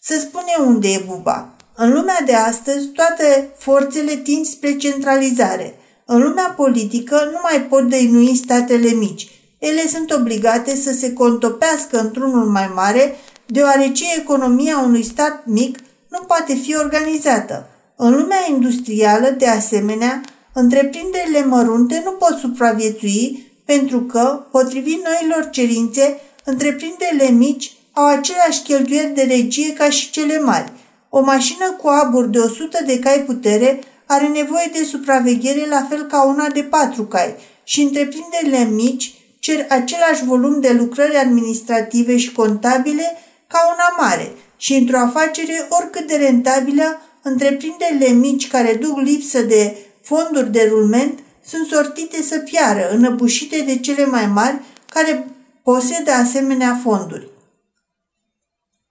Să 0.00 0.18
spune 0.20 0.70
unde 0.70 0.88
e 0.88 1.04
buba. 1.06 1.54
În 1.76 1.92
lumea 1.92 2.22
de 2.26 2.34
astăzi, 2.34 2.86
toate 2.86 3.52
forțele 3.58 4.16
tind 4.16 4.46
spre 4.46 4.76
centralizare. 4.76 5.74
În 6.06 6.20
lumea 6.22 6.54
politică 6.56 7.28
nu 7.32 7.38
mai 7.42 7.62
pot 7.62 7.88
dăinui 7.88 8.36
statele 8.36 8.90
mici. 8.90 9.28
Ele 9.58 9.86
sunt 9.86 10.10
obligate 10.10 10.76
să 10.76 10.92
se 10.92 11.12
contopească 11.12 12.00
într-unul 12.00 12.46
mai 12.46 12.70
mare, 12.74 13.16
deoarece 13.46 14.04
economia 14.16 14.78
unui 14.78 15.02
stat 15.02 15.46
mic 15.46 15.78
nu 16.08 16.18
poate 16.26 16.54
fi 16.54 16.76
organizată. 16.76 17.68
În 17.96 18.10
lumea 18.10 18.40
industrială, 18.48 19.34
de 19.38 19.46
asemenea, 19.46 20.20
întreprinderile 20.52 21.44
mărunte 21.44 22.02
nu 22.04 22.10
pot 22.10 22.38
supraviețui 22.38 23.49
pentru 23.76 24.00
că, 24.00 24.44
potrivit 24.50 25.00
noilor 25.04 25.50
cerințe, 25.50 26.20
întreprinderile 26.44 27.30
mici 27.30 27.72
au 27.92 28.06
aceleași 28.06 28.62
cheltuieli 28.62 29.14
de 29.14 29.22
regie 29.22 29.72
ca 29.72 29.90
și 29.90 30.10
cele 30.10 30.40
mari. 30.40 30.72
O 31.08 31.20
mașină 31.20 31.70
cu 31.70 31.88
abur 31.88 32.24
de 32.24 32.38
100 32.38 32.78
de 32.86 32.98
cai 32.98 33.22
putere 33.26 33.80
are 34.06 34.26
nevoie 34.26 34.70
de 34.72 34.84
supraveghere 34.84 35.66
la 35.68 35.86
fel 35.88 36.02
ca 36.02 36.22
una 36.26 36.48
de 36.48 36.62
4 36.62 37.04
cai 37.04 37.34
și 37.64 37.80
întreprinderile 37.80 38.64
mici 38.64 39.14
cer 39.38 39.66
același 39.68 40.24
volum 40.24 40.60
de 40.60 40.72
lucrări 40.72 41.16
administrative 41.16 42.16
și 42.16 42.32
contabile 42.32 43.16
ca 43.46 43.58
una 43.74 44.06
mare 44.06 44.32
și 44.56 44.74
într-o 44.74 44.98
afacere 44.98 45.66
oricât 45.68 46.06
de 46.06 46.16
rentabilă, 46.16 47.00
întreprinderile 47.22 48.08
mici 48.08 48.48
care 48.48 48.78
duc 48.80 49.00
lipsă 49.00 49.42
de 49.42 49.76
fonduri 50.02 50.52
de 50.52 50.66
rulment 50.70 51.18
sunt 51.44 51.66
sortite 51.66 52.22
să 52.22 52.38
piară, 52.38 52.90
înăbușite 52.90 53.60
de 53.60 53.78
cele 53.78 54.06
mai 54.06 54.26
mari 54.26 54.60
care 54.88 55.28
posedă 55.62 56.10
asemenea 56.10 56.80
fonduri. 56.82 57.28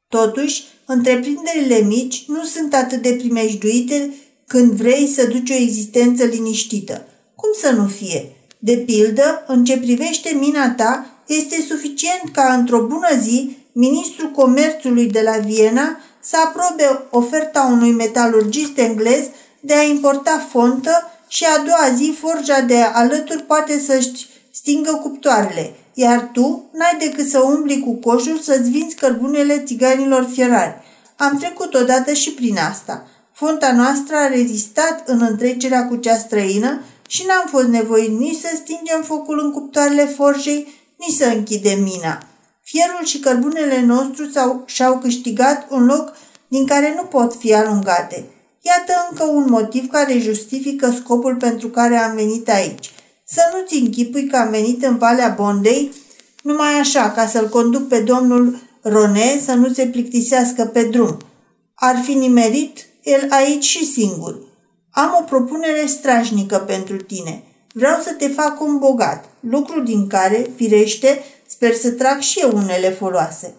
Totuși, 0.07 0.63
întreprinderile 0.85 1.79
mici 1.79 2.23
nu 2.27 2.43
sunt 2.43 2.73
atât 2.73 3.01
de 3.01 3.13
primejduite 3.13 4.13
când 4.47 4.71
vrei 4.71 5.07
să 5.07 5.25
duci 5.25 5.49
o 5.49 5.53
existență 5.53 6.23
liniștită. 6.23 7.07
Cum 7.35 7.49
să 7.61 7.71
nu 7.71 7.87
fie? 7.87 8.31
De 8.59 8.77
pildă, 8.77 9.43
în 9.47 9.65
ce 9.65 9.77
privește 9.77 10.37
mina 10.39 10.71
ta, 10.71 11.05
este 11.27 11.61
suficient 11.61 12.29
ca 12.31 12.53
într-o 12.53 12.81
bună 12.81 13.09
zi 13.21 13.57
ministrul 13.71 14.29
comerțului 14.29 15.07
de 15.07 15.21
la 15.21 15.37
Viena 15.37 15.99
să 16.21 16.37
aprobe 16.45 17.03
oferta 17.09 17.69
unui 17.71 17.91
metalurgist 17.91 18.77
englez 18.77 19.25
de 19.59 19.73
a 19.73 19.83
importa 19.83 20.47
fontă 20.49 21.11
și 21.29 21.45
a 21.45 21.57
doua 21.57 21.95
zi 21.95 22.17
forja 22.19 22.59
de 22.59 22.81
alături 22.81 23.41
poate 23.41 23.79
să-și 23.79 24.27
stingă 24.51 24.99
cuptoarele, 25.01 25.73
iar 25.93 26.29
tu 26.33 26.69
n-ai 26.73 26.97
decât 26.99 27.29
să 27.29 27.39
umbli 27.39 27.79
cu 27.79 27.93
coșul 27.93 28.37
să-ți 28.37 28.69
vinzi 28.69 28.95
cărbunele 28.95 29.59
țiganilor 29.59 30.29
fierari. 30.33 30.75
Am 31.15 31.37
trecut 31.37 31.73
odată 31.73 32.13
și 32.13 32.31
prin 32.31 32.57
asta. 32.57 33.07
Fonta 33.33 33.71
noastră 33.71 34.15
a 34.15 34.27
rezistat 34.27 35.03
în 35.05 35.21
întrecerea 35.21 35.87
cu 35.87 35.95
cea 35.95 36.17
străină 36.17 36.81
și 37.07 37.25
n-am 37.27 37.45
fost 37.49 37.67
nevoit 37.67 38.19
nici 38.19 38.39
să 38.39 38.47
stingem 38.55 39.01
focul 39.03 39.39
în 39.43 39.51
cuptoarele 39.51 40.05
forjei, 40.05 40.67
nici 40.97 41.17
să 41.17 41.25
închidem 41.25 41.83
mina. 41.83 42.23
Fierul 42.63 43.05
și 43.05 43.19
cărbunele 43.19 43.81
nostru 43.81 44.29
s-au, 44.29 44.63
și-au 44.65 44.97
câștigat 44.97 45.67
un 45.69 45.85
loc 45.85 46.15
din 46.47 46.65
care 46.65 46.93
nu 46.95 47.03
pot 47.03 47.35
fi 47.35 47.53
alungate. 47.53 48.25
Iată 48.61 49.07
încă 49.09 49.23
un 49.23 49.45
motiv 49.49 49.89
care 49.89 50.17
justifică 50.17 50.91
scopul 50.91 51.35
pentru 51.35 51.67
care 51.67 51.95
am 51.95 52.15
venit 52.15 52.49
aici. 52.49 52.91
Să 53.23 53.41
nu-ți 53.53 53.75
închipui 53.75 54.27
că 54.27 54.37
am 54.37 54.49
venit 54.49 54.83
în 54.83 54.97
Valea 54.97 55.33
Bondei 55.37 55.91
numai 56.41 56.79
așa, 56.79 57.11
ca 57.11 57.27
să-l 57.27 57.49
conduc 57.49 57.87
pe 57.87 57.99
domnul 57.99 58.59
Rone 58.81 59.39
să 59.45 59.53
nu 59.53 59.73
se 59.73 59.85
plictisească 59.85 60.65
pe 60.65 60.83
drum. 60.83 61.17
Ar 61.75 62.01
fi 62.03 62.13
nimerit 62.13 62.85
el 63.03 63.27
aici 63.29 63.63
și 63.63 63.85
singur. 63.85 64.39
Am 64.91 65.17
o 65.19 65.23
propunere 65.23 65.85
strașnică 65.85 66.57
pentru 66.57 66.95
tine. 66.95 67.43
Vreau 67.73 68.01
să 68.01 68.13
te 68.13 68.27
fac 68.27 68.61
un 68.61 68.77
bogat, 68.77 69.25
lucru 69.39 69.81
din 69.81 70.07
care, 70.07 70.51
firește, 70.55 71.23
sper 71.47 71.73
să 71.73 71.91
trag 71.91 72.19
și 72.19 72.39
eu 72.39 72.55
unele 72.55 72.89
foloase. 72.89 73.53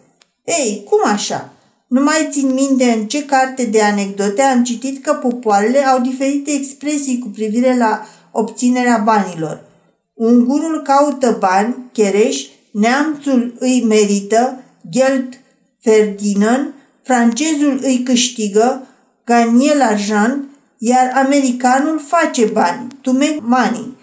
Ei, 0.44 0.86
cum 0.88 0.98
așa? 1.04 1.52
Nu 1.90 2.02
mai 2.02 2.28
țin 2.30 2.52
minte 2.52 2.84
în 2.84 3.06
ce 3.06 3.24
carte 3.24 3.64
de 3.64 3.82
anecdote 3.82 4.42
am 4.42 4.64
citit 4.64 5.02
că 5.02 5.12
popoarele 5.12 5.78
au 5.78 6.00
diferite 6.00 6.50
expresii 6.50 7.18
cu 7.18 7.28
privire 7.28 7.76
la 7.76 8.06
obținerea 8.32 8.96
banilor. 8.96 9.64
Ungurul 10.14 10.82
caută 10.82 11.36
bani, 11.38 11.76
chereș, 11.92 12.46
neamțul 12.70 13.54
îi 13.58 13.84
merită, 13.88 14.62
Geld 14.90 15.40
Ferdinand, 15.80 16.72
francezul 17.02 17.80
îi 17.82 18.02
câștigă, 18.02 18.86
Ganiel 19.24 19.82
argent, 19.82 20.44
iar 20.78 21.12
americanul 21.14 22.00
face 22.06 22.44
bani, 22.44 22.86
to 23.02 23.12
make 23.12 23.38
money. 23.40 23.96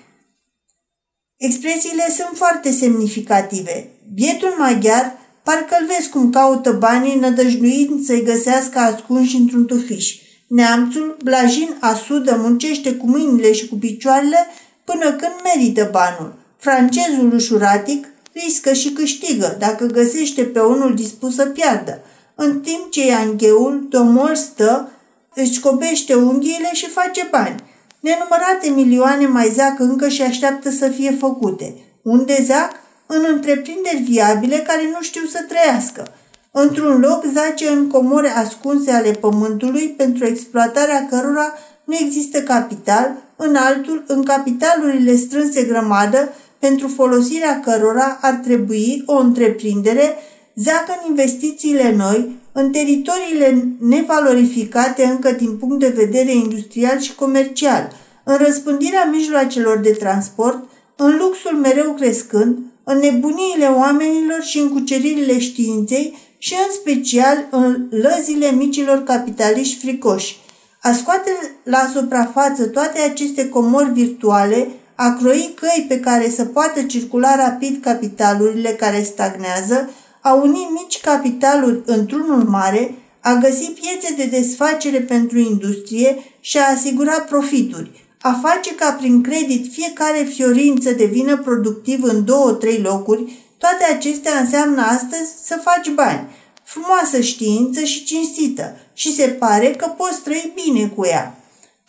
Expresiile 1.37 2.03
sunt 2.09 2.37
foarte 2.37 2.71
semnificative. 2.71 3.89
Bietul 4.13 4.55
maghiar 4.57 5.16
parcă-l 5.47 5.85
vezi 5.95 6.09
cum 6.09 6.29
caută 6.29 6.71
banii 6.71 7.19
nădăjduind 7.19 8.03
să-i 8.03 8.23
găsească 8.23 8.79
ascunși 8.79 9.35
într-un 9.35 9.65
tufiș. 9.65 10.15
Neamțul, 10.47 11.17
blajin 11.23 11.77
asudă, 11.79 12.39
muncește 12.41 12.93
cu 12.93 13.07
mâinile 13.07 13.51
și 13.51 13.67
cu 13.67 13.75
picioarele 13.75 14.47
până 14.83 15.11
când 15.11 15.31
merită 15.43 15.89
banul. 15.91 16.33
Francezul 16.57 17.33
ușuratic 17.33 18.07
riscă 18.33 18.73
și 18.73 18.89
câștigă 18.89 19.55
dacă 19.59 19.85
găsește 19.85 20.43
pe 20.43 20.59
unul 20.59 20.95
dispus 20.95 21.35
să 21.35 21.45
piardă, 21.45 22.01
în 22.35 22.59
timp 22.59 22.91
ce 22.91 23.05
Iangheul, 23.05 23.85
domol 23.89 24.35
stă, 24.35 24.91
își 25.35 25.53
scobește 25.53 26.13
unghiile 26.13 26.69
și 26.73 26.89
face 26.89 27.27
bani. 27.31 27.63
Nenumărate 27.99 28.69
milioane 28.75 29.27
mai 29.27 29.51
zac 29.55 29.79
încă 29.79 30.07
și 30.07 30.21
așteaptă 30.21 30.69
să 30.69 30.87
fie 30.87 31.11
făcute. 31.11 31.73
Unde 32.01 32.43
zac? 32.45 32.85
În 33.07 33.25
întreprinderi 33.33 34.03
viabile 34.09 34.57
care 34.57 34.83
nu 34.83 35.01
știu 35.01 35.21
să 35.25 35.45
trăiască. 35.47 36.13
Într-un 36.51 36.99
loc 36.99 37.23
zace 37.33 37.67
în 37.67 37.87
comore 37.87 38.29
ascunse 38.29 38.91
ale 38.91 39.11
pământului 39.11 39.93
pentru 39.97 40.25
exploatarea 40.25 41.07
cărora 41.09 41.53
nu 41.83 41.95
există 41.99 42.41
capital, 42.41 43.15
în 43.35 43.55
altul, 43.55 44.03
în 44.07 44.23
capitalurile 44.23 45.15
strânse 45.15 45.63
grămadă, 45.63 46.33
pentru 46.59 46.87
folosirea 46.87 47.59
cărora 47.59 48.17
ar 48.21 48.33
trebui 48.33 49.03
o 49.05 49.17
întreprindere 49.17 50.15
zacă 50.55 50.97
în 51.01 51.09
investițiile 51.09 51.95
noi, 51.95 52.35
în 52.51 52.71
teritoriile 52.71 53.67
nevalorificate 53.79 55.03
încă 55.05 55.31
din 55.31 55.57
punct 55.57 55.79
de 55.79 55.93
vedere 55.95 56.33
industrial 56.33 56.99
și 56.99 57.15
comercial, 57.15 57.91
în 58.23 58.37
răspândirea 58.37 59.09
mijloacelor 59.11 59.77
de 59.77 59.91
transport, 59.91 60.63
în 60.95 61.17
luxul 61.17 61.57
mereu 61.57 61.93
crescând, 61.93 62.57
în 62.89 62.97
nebuniile 62.97 63.65
oamenilor 63.65 64.41
și 64.41 64.59
în 64.59 64.69
cuceririle 64.69 65.39
științei 65.39 66.17
și 66.37 66.53
în 66.53 66.73
special 66.73 67.47
în 67.51 67.87
lăzile 67.89 68.51
micilor 68.51 69.03
capitaliști 69.03 69.79
fricoși. 69.79 70.37
A 70.81 70.91
scoate 70.91 71.31
la 71.63 71.89
suprafață 71.93 72.65
toate 72.65 72.99
aceste 72.99 73.49
comori 73.49 73.89
virtuale, 73.89 74.67
a 74.95 75.17
croi 75.19 75.53
căi 75.55 75.85
pe 75.87 75.99
care 75.99 76.29
să 76.29 76.45
poată 76.45 76.81
circula 76.81 77.35
rapid 77.35 77.83
capitalurile 77.83 78.69
care 78.69 79.03
stagnează, 79.03 79.89
a 80.21 80.33
uni 80.33 80.69
mici 80.81 81.01
capitaluri 81.01 81.81
într-unul 81.85 82.43
mare, 82.43 82.95
a 83.19 83.33
găsi 83.33 83.71
piețe 83.71 84.13
de 84.17 84.37
desfacere 84.37 84.99
pentru 84.99 85.39
industrie 85.39 86.17
și 86.39 86.57
a 86.57 86.71
asigura 86.75 87.19
profituri, 87.19 88.06
a 88.27 88.39
face 88.41 88.75
ca 88.75 88.91
prin 88.91 89.21
credit 89.21 89.71
fiecare 89.71 90.23
fiorin 90.33 90.79
să 90.81 90.91
devină 90.91 91.37
productiv 91.37 92.03
în 92.03 92.25
două-trei 92.25 92.81
locuri, 92.81 93.33
toate 93.57 93.83
acestea 93.93 94.39
înseamnă 94.39 94.81
astăzi 94.81 95.31
să 95.43 95.59
faci 95.63 95.93
bani. 95.93 96.27
Frumoasă 96.63 97.21
știință 97.21 97.83
și 97.83 98.03
cinstită 98.03 98.77
și 98.93 99.13
se 99.13 99.27
pare 99.27 99.71
că 99.71 99.87
poți 99.87 100.21
trăi 100.21 100.53
bine 100.65 100.87
cu 100.87 101.05
ea. 101.05 101.37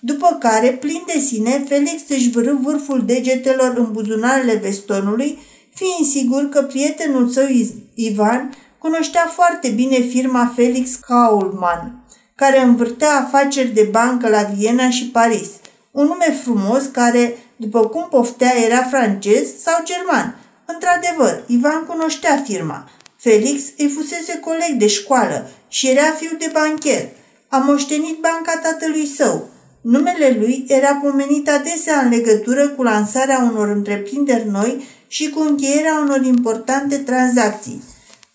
După 0.00 0.36
care, 0.40 0.72
plin 0.72 1.02
de 1.06 1.18
sine, 1.18 1.64
Felix 1.68 2.02
își 2.08 2.30
vârâ 2.30 2.52
vârful 2.62 3.02
degetelor 3.04 3.74
în 3.76 3.92
buzunarele 3.92 4.54
vestonului 4.54 5.38
fiind 5.74 6.10
sigur 6.10 6.48
că 6.48 6.62
prietenul 6.62 7.28
său 7.28 7.46
Ivan 7.94 8.56
cunoștea 8.78 9.30
foarte 9.34 9.68
bine 9.68 9.98
firma 10.00 10.52
Felix 10.54 10.94
Kaulman, 10.94 12.04
care 12.34 12.62
învârtea 12.62 13.16
afaceri 13.16 13.68
de 13.68 13.88
bancă 13.90 14.28
la 14.28 14.42
Viena 14.42 14.90
și 14.90 15.04
Paris. 15.08 15.48
Un 15.98 16.06
nume 16.06 16.38
frumos 16.42 16.84
care, 16.84 17.38
după 17.56 17.88
cum 17.88 18.06
poftea, 18.10 18.52
era 18.64 18.82
francez 18.82 19.48
sau 19.62 19.74
german. 19.84 20.38
Într-adevăr, 20.66 21.42
Ivan 21.46 21.84
cunoștea 21.86 22.42
firma. 22.46 22.90
Felix 23.16 23.62
îi 23.76 23.88
fusese 23.88 24.38
coleg 24.38 24.72
de 24.78 24.86
școală 24.86 25.50
și 25.68 25.88
era 25.88 26.10
fiu 26.18 26.36
de 26.38 26.50
bancher. 26.52 27.08
A 27.48 27.56
moștenit 27.56 28.18
banca 28.20 28.60
tatălui 28.62 29.06
său. 29.06 29.48
Numele 29.80 30.36
lui 30.38 30.64
era 30.68 30.94
pomenit 30.94 31.48
adesea 31.48 32.00
în 32.00 32.08
legătură 32.08 32.68
cu 32.68 32.82
lansarea 32.82 33.38
unor 33.50 33.68
întreprinderi 33.68 34.48
noi 34.48 34.84
și 35.06 35.30
cu 35.30 35.40
încheierea 35.40 36.00
unor 36.00 36.24
importante 36.24 36.96
tranzacții. 36.96 37.82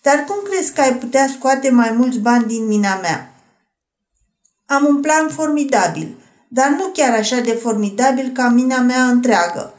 Dar 0.02 0.24
cum 0.26 0.36
crezi 0.50 0.72
că 0.72 0.80
ai 0.80 0.96
putea 0.96 1.26
scoate 1.26 1.70
mai 1.70 1.92
mulți 1.92 2.18
bani 2.18 2.46
din 2.46 2.66
mina 2.66 2.98
mea? 3.02 3.34
Am 4.66 4.84
un 4.86 5.00
plan 5.00 5.28
formidabil, 5.28 6.16
dar 6.54 6.68
nu 6.78 6.86
chiar 6.92 7.18
așa 7.18 7.40
de 7.40 7.50
formidabil 7.50 8.30
ca 8.34 8.48
mina 8.48 8.80
mea 8.80 9.04
întreagă. 9.04 9.74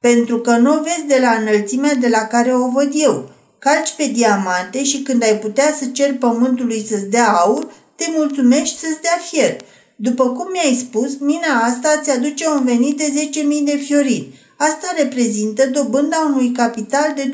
Pentru 0.00 0.38
că 0.38 0.56
nu 0.56 0.74
o 0.74 0.82
vezi 0.82 1.06
de 1.06 1.18
la 1.20 1.30
înălțimea 1.30 1.94
de 1.94 2.08
la 2.08 2.18
care 2.18 2.54
o 2.54 2.70
văd 2.70 2.90
eu. 2.92 3.30
Calci 3.58 3.94
pe 3.96 4.06
diamante 4.06 4.84
și 4.84 5.02
când 5.02 5.22
ai 5.22 5.38
putea 5.38 5.74
să 5.78 5.84
ceri 5.86 6.12
pământului 6.12 6.86
să-ți 6.88 7.06
dea 7.06 7.32
aur, 7.32 7.66
te 7.96 8.04
mulțumești 8.16 8.78
să-ți 8.78 9.00
dea 9.00 9.18
fier. 9.30 9.60
După 9.96 10.28
cum 10.30 10.46
mi-ai 10.52 10.86
spus, 10.88 11.18
mina 11.18 11.64
asta 11.64 12.00
ți 12.02 12.10
aduce 12.10 12.48
un 12.48 12.64
venit 12.64 12.96
de 12.96 13.30
10.000 13.60 13.64
de 13.64 13.76
fiorini, 13.76 14.34
Asta 14.56 14.94
reprezintă 14.96 15.66
dobânda 15.66 16.30
unui 16.32 16.52
capital 16.52 17.12
de 17.14 17.30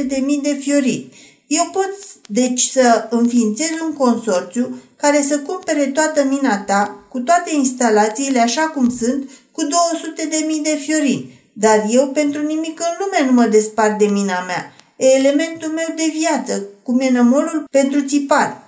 200.000 0.00 0.42
de 0.42 0.58
fiorini. 0.60 1.12
Eu 1.46 1.68
pot, 1.72 1.90
deci, 2.26 2.62
să 2.62 3.06
înființez 3.10 3.70
un 3.88 3.92
consorțiu 3.92 4.78
care 4.96 5.22
să 5.22 5.38
cumpere 5.38 5.86
toată 5.86 6.24
mina 6.24 6.58
ta, 6.58 7.03
cu 7.14 7.20
toate 7.20 7.54
instalațiile 7.54 8.40
așa 8.40 8.62
cum 8.62 8.96
sunt, 8.98 9.30
cu 9.50 9.62
200.000 9.62 10.62
de 10.62 10.78
fiorini. 10.84 11.42
Dar 11.52 11.84
eu 11.88 12.08
pentru 12.08 12.42
nimic 12.42 12.80
în 12.80 12.94
lume 12.98 13.30
nu 13.30 13.32
mă 13.32 13.46
despart 13.46 13.98
de 13.98 14.06
mina 14.06 14.44
mea. 14.46 14.72
E 14.96 15.06
elementul 15.06 15.68
meu 15.68 15.90
de 15.96 16.12
viață, 16.18 16.64
cum 16.82 17.00
e 17.00 17.10
nămolul 17.10 17.64
pentru 17.70 18.00
țipar. 18.00 18.62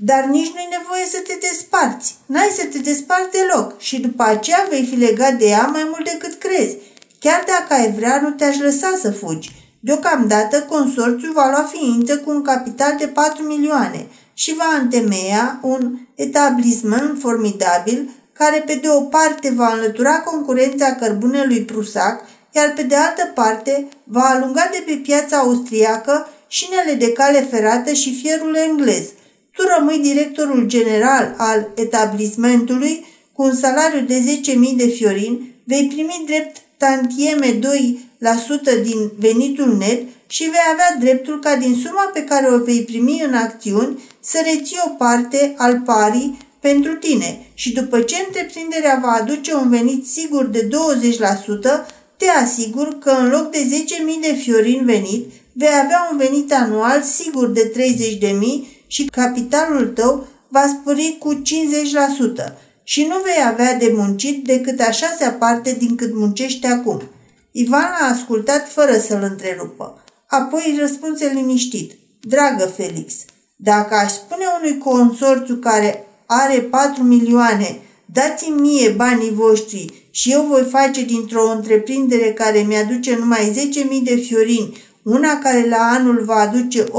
Dar 0.00 0.24
nici 0.24 0.52
nu-i 0.54 0.76
nevoie 0.78 1.06
să 1.06 1.18
te 1.26 1.38
desparți. 1.40 2.14
N-ai 2.26 2.50
să 2.56 2.64
te 2.72 2.78
desparți 2.78 3.38
deloc 3.38 3.80
și 3.80 4.00
după 4.00 4.22
aceea 4.22 4.66
vei 4.70 4.84
fi 4.84 4.96
legat 4.96 5.32
de 5.32 5.46
ea 5.46 5.66
mai 5.66 5.86
mult 5.90 6.04
decât 6.04 6.34
crezi. 6.34 6.76
Chiar 7.18 7.44
dacă 7.46 7.80
ai 7.80 7.92
vrea, 7.92 8.20
nu 8.20 8.30
te-aș 8.30 8.58
lăsa 8.58 8.98
să 9.00 9.10
fugi. 9.10 9.52
Deocamdată, 9.80 10.62
consorțiul 10.62 11.32
va 11.32 11.50
lua 11.50 11.70
ființă 11.72 12.18
cu 12.18 12.30
un 12.30 12.42
capital 12.42 12.94
de 12.98 13.06
4 13.06 13.42
milioane 13.42 14.06
și 14.34 14.54
va 14.54 14.80
întemeia 14.80 15.58
un 15.62 15.98
etablisment 16.14 17.20
formidabil 17.20 18.10
care 18.32 18.62
pe 18.66 18.78
de 18.82 18.88
o 18.88 19.00
parte 19.00 19.52
va 19.56 19.72
înlătura 19.72 20.20
concurența 20.20 20.94
cărbunelui 20.94 21.62
prusac, 21.62 22.24
iar 22.54 22.72
pe 22.76 22.82
de 22.82 22.94
altă 22.94 23.30
parte 23.34 23.88
va 24.04 24.20
alunga 24.20 24.68
de 24.72 24.82
pe 24.86 24.92
piața 24.92 25.36
austriacă 25.36 26.28
șinele 26.48 26.94
de 26.98 27.12
cale 27.12 27.40
ferată 27.50 27.92
și 27.92 28.20
fierul 28.22 28.54
englez. 28.54 29.04
Tu 29.52 29.62
rămâi 29.76 29.98
directorul 29.98 30.64
general 30.66 31.34
al 31.36 31.70
etablismentului 31.74 33.06
cu 33.32 33.42
un 33.42 33.54
salariu 33.54 34.00
de 34.00 34.40
10.000 34.72 34.76
de 34.76 34.86
fiorini, 34.86 35.54
vei 35.64 35.86
primi 35.86 36.22
drept 36.26 36.56
tantieme 36.76 37.58
2% 37.58 38.82
din 38.82 39.10
venitul 39.18 39.76
net 39.76 40.02
și 40.34 40.42
vei 40.42 40.66
avea 40.72 40.96
dreptul 41.00 41.38
ca 41.38 41.56
din 41.56 41.74
suma 41.74 42.10
pe 42.12 42.24
care 42.24 42.46
o 42.54 42.58
vei 42.58 42.82
primi 42.82 43.22
în 43.26 43.34
acțiuni 43.34 44.02
să 44.20 44.38
reții 44.44 44.76
o 44.86 44.88
parte 44.88 45.54
al 45.56 45.82
parii 45.84 46.38
pentru 46.60 46.92
tine 46.94 47.46
și 47.54 47.72
după 47.72 48.00
ce 48.00 48.16
întreprinderea 48.26 48.98
va 49.02 49.08
aduce 49.08 49.54
un 49.54 49.68
venit 49.68 50.06
sigur 50.06 50.44
de 50.44 50.68
20%, 50.68 50.70
te 52.16 52.28
asigur 52.28 52.98
că 52.98 53.10
în 53.10 53.28
loc 53.28 53.50
de 53.50 53.58
10.000 53.58 54.20
de 54.20 54.32
fiorini 54.32 54.84
venit, 54.84 55.30
vei 55.52 55.68
avea 55.82 56.08
un 56.10 56.16
venit 56.16 56.52
anual 56.52 57.02
sigur 57.02 57.48
de 57.48 57.72
30.000 58.20 58.36
și 58.86 59.04
capitalul 59.04 59.86
tău 59.86 60.26
va 60.48 60.64
spori 60.80 61.16
cu 61.18 61.34
50% 61.34 61.42
și 62.82 63.02
nu 63.04 63.14
vei 63.22 63.44
avea 63.46 63.74
de 63.74 63.92
muncit 63.96 64.44
decât 64.44 64.80
a 64.80 64.90
șasea 64.90 65.30
parte 65.30 65.76
din 65.78 65.96
cât 65.96 66.14
muncești 66.14 66.66
acum. 66.66 67.02
Ivan 67.50 67.90
a 68.00 68.10
ascultat 68.10 68.72
fără 68.72 68.98
să-l 68.98 69.22
întrerupă. 69.22 70.01
Apoi 70.38 70.76
răspunse 70.80 71.32
liniștit. 71.34 71.92
Dragă 72.20 72.66
Felix, 72.76 73.14
dacă 73.56 73.94
aș 73.94 74.10
spune 74.10 74.44
unui 74.60 74.78
consorțiu 74.78 75.54
care 75.54 76.06
are 76.26 76.60
4 76.60 77.02
milioane, 77.02 77.80
dați-mi 78.04 78.60
mie 78.60 78.88
banii 78.88 79.32
voștri 79.32 80.08
și 80.10 80.32
eu 80.32 80.46
voi 80.50 80.62
face 80.70 81.04
dintr-o 81.04 81.50
întreprindere 81.50 82.32
care 82.32 82.58
mi-aduce 82.58 83.16
numai 83.16 83.70
10.000 83.98 84.02
de 84.02 84.16
fiorini, 84.16 84.76
una 85.02 85.38
care 85.38 85.68
la 85.68 85.76
anul 85.76 86.24
va 86.24 86.34
aduce 86.34 86.84
800.000 86.84 86.90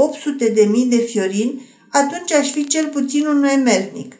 de 0.88 0.96
fiorini, 0.96 1.68
atunci 1.90 2.32
aș 2.32 2.50
fi 2.50 2.66
cel 2.66 2.86
puțin 2.86 3.26
un 3.26 3.44
emernic. 3.44 4.14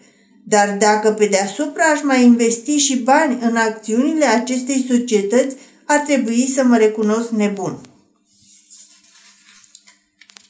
Dar 0.44 0.76
dacă 0.78 1.10
pe 1.10 1.26
deasupra 1.26 1.84
aș 1.84 2.02
mai 2.02 2.24
investi 2.24 2.76
și 2.76 2.96
bani 2.96 3.38
în 3.40 3.56
acțiunile 3.56 4.24
acestei 4.24 4.86
societăți, 4.88 5.56
ar 5.84 5.98
trebui 5.98 6.50
să 6.54 6.64
mă 6.64 6.76
recunosc 6.76 7.30
nebun. 7.30 7.78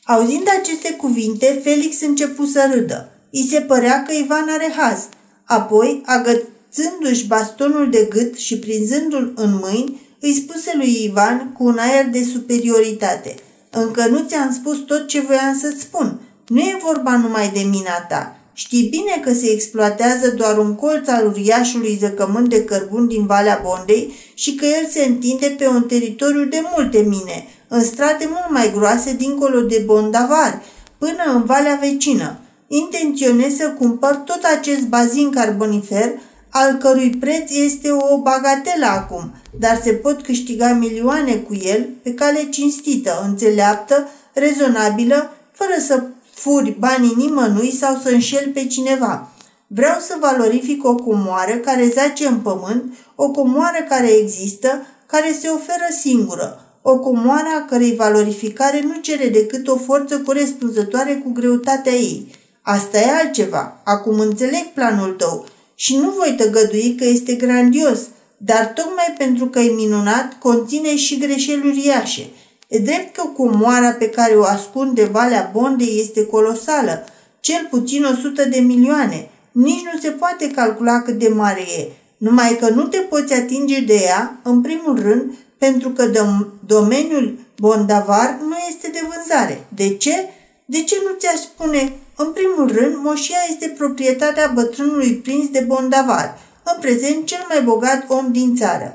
Auzind 0.06 0.48
aceste 0.60 0.92
cuvinte, 0.92 1.60
Felix 1.62 2.00
începu 2.00 2.44
să 2.44 2.70
râdă. 2.72 3.08
I 3.30 3.48
se 3.48 3.60
părea 3.60 4.02
că 4.02 4.12
Ivan 4.12 4.48
are 4.48 4.74
haz. 4.76 5.08
Apoi, 5.44 6.02
agățându-și 6.04 7.26
bastonul 7.26 7.90
de 7.90 8.06
gât 8.10 8.36
și 8.36 8.58
prinzându-l 8.58 9.32
în 9.36 9.58
mâini, 9.62 10.00
îi 10.20 10.32
spuse 10.32 10.72
lui 10.76 11.04
Ivan 11.04 11.52
cu 11.52 11.64
un 11.64 11.78
aer 11.78 12.08
de 12.08 12.24
superioritate. 12.32 13.34
Încă 13.70 14.06
nu 14.06 14.24
ți-am 14.28 14.52
spus 14.52 14.78
tot 14.78 15.06
ce 15.06 15.20
voiam 15.20 15.58
să-ți 15.60 15.80
spun. 15.80 16.20
Nu 16.48 16.58
e 16.60 16.78
vorba 16.82 17.16
numai 17.16 17.50
de 17.54 17.60
mina 17.70 18.00
ta. 18.08 18.38
Știi 18.52 18.88
bine 18.88 19.20
că 19.22 19.32
se 19.32 19.50
exploatează 19.50 20.30
doar 20.30 20.58
un 20.58 20.74
colț 20.74 21.08
al 21.08 21.26
uriașului 21.26 21.96
zăcământ 22.00 22.48
de 22.48 22.64
cărbun 22.64 23.06
din 23.06 23.26
Valea 23.26 23.60
Bondei 23.64 24.14
și 24.34 24.54
că 24.54 24.64
el 24.64 24.88
se 24.90 25.04
întinde 25.04 25.54
pe 25.58 25.68
un 25.68 25.82
teritoriu 25.82 26.44
de 26.44 26.62
multe 26.76 26.98
mine, 26.98 27.46
în 27.74 27.84
strate 27.84 28.28
mult 28.30 28.50
mai 28.50 28.72
groase 28.76 29.12
dincolo 29.12 29.60
de 29.60 29.82
Bondavar, 29.86 30.62
până 30.98 31.22
în 31.34 31.44
Valea 31.44 31.78
vecină. 31.80 32.38
Intenționez 32.66 33.54
să 33.54 33.68
cumpăr 33.78 34.14
tot 34.14 34.40
acest 34.58 34.80
bazin 34.80 35.30
carbonifer, 35.30 36.12
al 36.48 36.72
cărui 36.72 37.10
preț 37.10 37.50
este 37.50 37.90
o 37.90 38.18
bagatelă 38.18 38.86
acum, 38.86 39.34
dar 39.58 39.80
se 39.82 39.92
pot 39.92 40.22
câștiga 40.22 40.72
milioane 40.72 41.34
cu 41.34 41.54
el 41.54 41.88
pe 42.02 42.14
cale 42.14 42.48
cinstită, 42.50 43.22
înțeleaptă, 43.26 44.08
rezonabilă, 44.32 45.32
fără 45.52 45.74
să 45.86 46.02
furi 46.34 46.76
banii 46.78 47.14
nimănui 47.16 47.72
sau 47.72 47.98
să 48.02 48.08
înșel 48.10 48.50
pe 48.54 48.66
cineva. 48.66 49.28
Vreau 49.66 49.98
să 50.00 50.16
valorific 50.20 50.84
o 50.84 50.94
comoară 50.94 51.54
care 51.54 51.92
zace 51.94 52.26
în 52.26 52.38
pământ, 52.38 52.94
o 53.14 53.30
comoară 53.30 53.78
care 53.88 54.08
există, 54.08 54.86
care 55.06 55.36
se 55.40 55.48
oferă 55.48 55.86
singură, 56.00 56.63
o 56.86 56.98
comoară 56.98 57.48
a 57.58 57.64
cărei 57.64 57.94
valorificare 57.94 58.80
nu 58.80 59.00
cere 59.00 59.28
decât 59.28 59.68
o 59.68 59.76
forță 59.76 60.18
corespunzătoare 60.18 61.14
cu 61.24 61.32
greutatea 61.32 61.92
ei. 61.92 62.34
Asta 62.62 62.98
e 62.98 63.10
altceva. 63.10 63.80
Acum 63.84 64.18
înțeleg 64.18 64.64
planul 64.74 65.12
tău 65.12 65.46
și 65.74 65.96
nu 65.96 66.10
voi 66.10 66.34
tăgădui 66.36 66.94
că 66.98 67.04
este 67.04 67.34
grandios, 67.34 67.98
dar 68.36 68.72
tocmai 68.74 69.14
pentru 69.18 69.46
că 69.46 69.58
e 69.58 69.70
minunat, 69.70 70.38
conține 70.38 70.96
și 70.96 71.18
greșeli 71.18 71.68
uriașe– 71.68 72.26
E 72.74 72.78
drept 72.78 73.14
că 73.14 73.22
comoara 73.36 73.90
pe 73.90 74.08
care 74.08 74.34
o 74.34 74.42
ascunde 74.42 75.04
Valea 75.04 75.50
Bondei 75.52 76.00
este 76.00 76.26
colosală, 76.26 77.06
cel 77.40 77.66
puțin 77.70 78.04
100 78.04 78.48
de 78.48 78.60
milioane. 78.60 79.30
Nici 79.52 79.82
nu 79.92 80.00
se 80.00 80.10
poate 80.10 80.50
calcula 80.50 81.02
cât 81.02 81.18
de 81.18 81.28
mare 81.28 81.60
e, 81.60 81.88
numai 82.16 82.56
că 82.60 82.68
nu 82.68 82.82
te 82.82 82.98
poți 82.98 83.34
atinge 83.34 83.80
de 83.80 83.94
ea, 83.94 84.40
în 84.42 84.60
primul 84.60 84.98
rând, 85.02 85.34
pentru 85.66 85.88
că 85.90 86.10
dom- 86.10 86.46
domeniul 86.66 87.38
bondavar 87.56 88.38
nu 88.48 88.56
este 88.68 88.88
de 88.92 89.00
vânzare. 89.10 89.66
De 89.68 89.96
ce? 89.96 90.28
De 90.64 90.82
ce 90.82 90.96
nu 91.04 91.12
ți-aș 91.18 91.40
spune? 91.40 91.92
În 92.16 92.32
primul 92.32 92.72
rând, 92.78 92.94
moșia 93.02 93.36
este 93.50 93.74
proprietatea 93.78 94.50
bătrânului 94.54 95.14
prins 95.14 95.48
de 95.48 95.64
bondavar, 95.66 96.38
în 96.64 96.80
prezent 96.80 97.26
cel 97.26 97.44
mai 97.48 97.62
bogat 97.62 98.04
om 98.08 98.32
din 98.32 98.56
țară. 98.56 98.94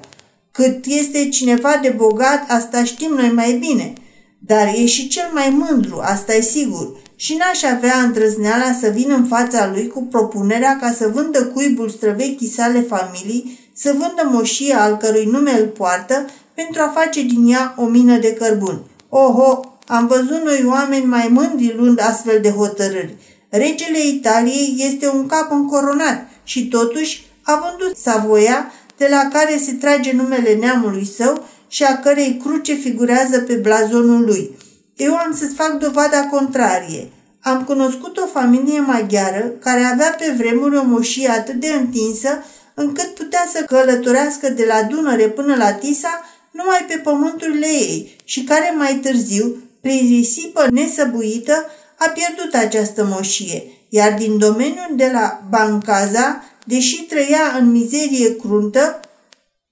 Cât 0.52 0.86
este 0.86 1.30
cineva 1.30 1.80
de 1.82 1.90
bogat, 1.90 2.52
asta 2.52 2.84
știm 2.84 3.14
noi 3.14 3.32
mai 3.32 3.52
bine. 3.54 3.94
Dar 4.40 4.68
e 4.68 4.86
și 4.86 5.08
cel 5.08 5.30
mai 5.34 5.50
mândru, 5.50 6.00
asta 6.02 6.34
e 6.34 6.42
sigur. 6.42 6.88
Și 7.16 7.36
n-aș 7.36 7.64
avea 7.64 7.96
îndrăzneala 8.02 8.78
să 8.82 8.88
vin 8.90 9.12
în 9.12 9.26
fața 9.26 9.70
lui 9.74 9.88
cu 9.88 10.04
propunerea 10.04 10.78
ca 10.82 10.92
să 10.98 11.12
vândă 11.14 11.46
cuibul 11.46 11.90
străvechii 11.90 12.48
sale 12.48 12.82
familii, 12.82 13.60
să 13.74 13.90
vândă 13.92 14.30
moșia 14.38 14.82
al 14.82 14.98
cărui 14.98 15.26
nume 15.26 15.52
îl 15.52 15.66
poartă, 15.66 16.26
pentru 16.64 16.82
a 16.82 17.00
face 17.02 17.22
din 17.22 17.52
ea 17.52 17.74
o 17.78 17.86
mină 17.86 18.18
de 18.18 18.34
cărbun. 18.34 18.82
Oho, 19.10 19.78
am 19.88 20.08
văzut 20.08 20.42
noi 20.44 20.66
oameni 20.68 21.06
mai 21.06 21.28
mândri 21.32 21.76
luând 21.78 22.00
astfel 22.02 22.40
de 22.42 22.50
hotărâri. 22.50 23.16
Regele 23.50 24.00
Italiei 24.08 24.76
este 24.78 25.08
un 25.08 25.26
cap 25.26 25.52
încoronat 25.52 26.28
și 26.44 26.68
totuși 26.68 27.28
a 27.44 27.64
vândut 27.66 27.98
Savoia 27.98 28.72
de 28.98 29.08
la 29.10 29.28
care 29.32 29.58
se 29.58 29.72
trage 29.72 30.12
numele 30.12 30.54
neamului 30.54 31.06
său 31.06 31.46
și 31.68 31.84
a 31.84 32.00
cărei 32.00 32.42
cruce 32.44 32.74
figurează 32.74 33.40
pe 33.40 33.54
blazonul 33.54 34.26
lui. 34.26 34.58
Eu 34.96 35.16
am 35.16 35.36
să-ți 35.36 35.56
fac 35.56 35.72
dovada 35.72 36.26
contrarie. 36.32 37.10
Am 37.42 37.64
cunoscut 37.64 38.18
o 38.18 38.26
familie 38.26 38.80
maghiară 38.80 39.52
care 39.60 39.84
avea 39.84 40.16
pe 40.20 40.34
vremuri 40.38 40.78
o 40.78 40.84
moșie 40.84 41.30
atât 41.30 41.56
de 41.56 41.68
întinsă 41.68 42.44
încât 42.74 43.08
putea 43.08 43.46
să 43.54 43.64
călătorească 43.64 44.50
de 44.50 44.66
la 44.68 44.84
Dunăre 44.84 45.28
până 45.28 45.56
la 45.56 45.72
Tisa 45.72 46.24
numai 46.52 46.86
pe 46.88 46.98
pământurile 46.98 47.68
ei 47.68 48.16
și 48.24 48.44
care 48.44 48.74
mai 48.78 48.96
târziu, 48.96 49.64
prin 49.82 50.08
risipă 50.08 50.68
nesăbuită, 50.72 51.66
a 51.98 52.10
pierdut 52.10 52.54
această 52.54 53.04
moșie, 53.04 53.64
iar 53.90 54.14
din 54.14 54.38
domeniul 54.38 54.92
de 54.96 55.10
la 55.14 55.42
Bancaza 55.50 56.44
deși 56.66 57.04
trăia 57.04 57.56
în 57.60 57.72
mizerie 57.72 58.36
cruntă, 58.36 59.00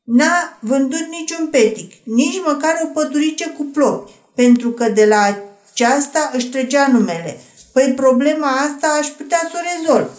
n-a 0.03 0.57
vândut 0.59 1.07
niciun 1.19 1.47
petic, 1.47 1.91
nici 2.03 2.41
măcar 2.45 2.81
o 2.83 2.87
pădurice 2.87 3.47
cu 3.47 3.63
plopi, 3.63 4.11
pentru 4.35 4.71
că 4.71 4.89
de 4.89 5.05
la 5.05 5.37
aceasta 5.71 6.31
își 6.33 6.49
trecea 6.49 6.87
numele. 6.87 7.39
Păi 7.71 7.93
problema 7.95 8.47
asta 8.47 8.87
aș 8.87 9.07
putea 9.07 9.49
să 9.51 9.57
o 9.57 9.65
rezolv. 9.77 10.09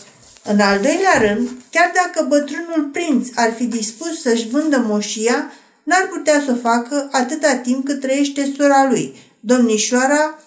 În 0.45 0.61
al 0.61 0.81
doilea 0.81 1.19
rând, 1.21 1.49
chiar 1.71 1.93
dacă 1.95 2.27
bătrânul 2.29 2.91
prinț 2.93 3.29
ar 3.35 3.53
fi 3.53 3.65
dispus 3.65 4.21
să-și 4.21 4.49
vândă 4.49 4.85
moșia, 4.87 5.53
n-ar 5.89 6.09
putea 6.13 6.43
să 6.45 6.51
o 6.51 6.61
facă 6.69 7.09
atâta 7.13 7.55
timp 7.57 7.85
cât 7.85 8.01
trăiește 8.01 8.53
sora 8.57 8.89
lui, 8.91 9.15
domnișoara 9.41 10.39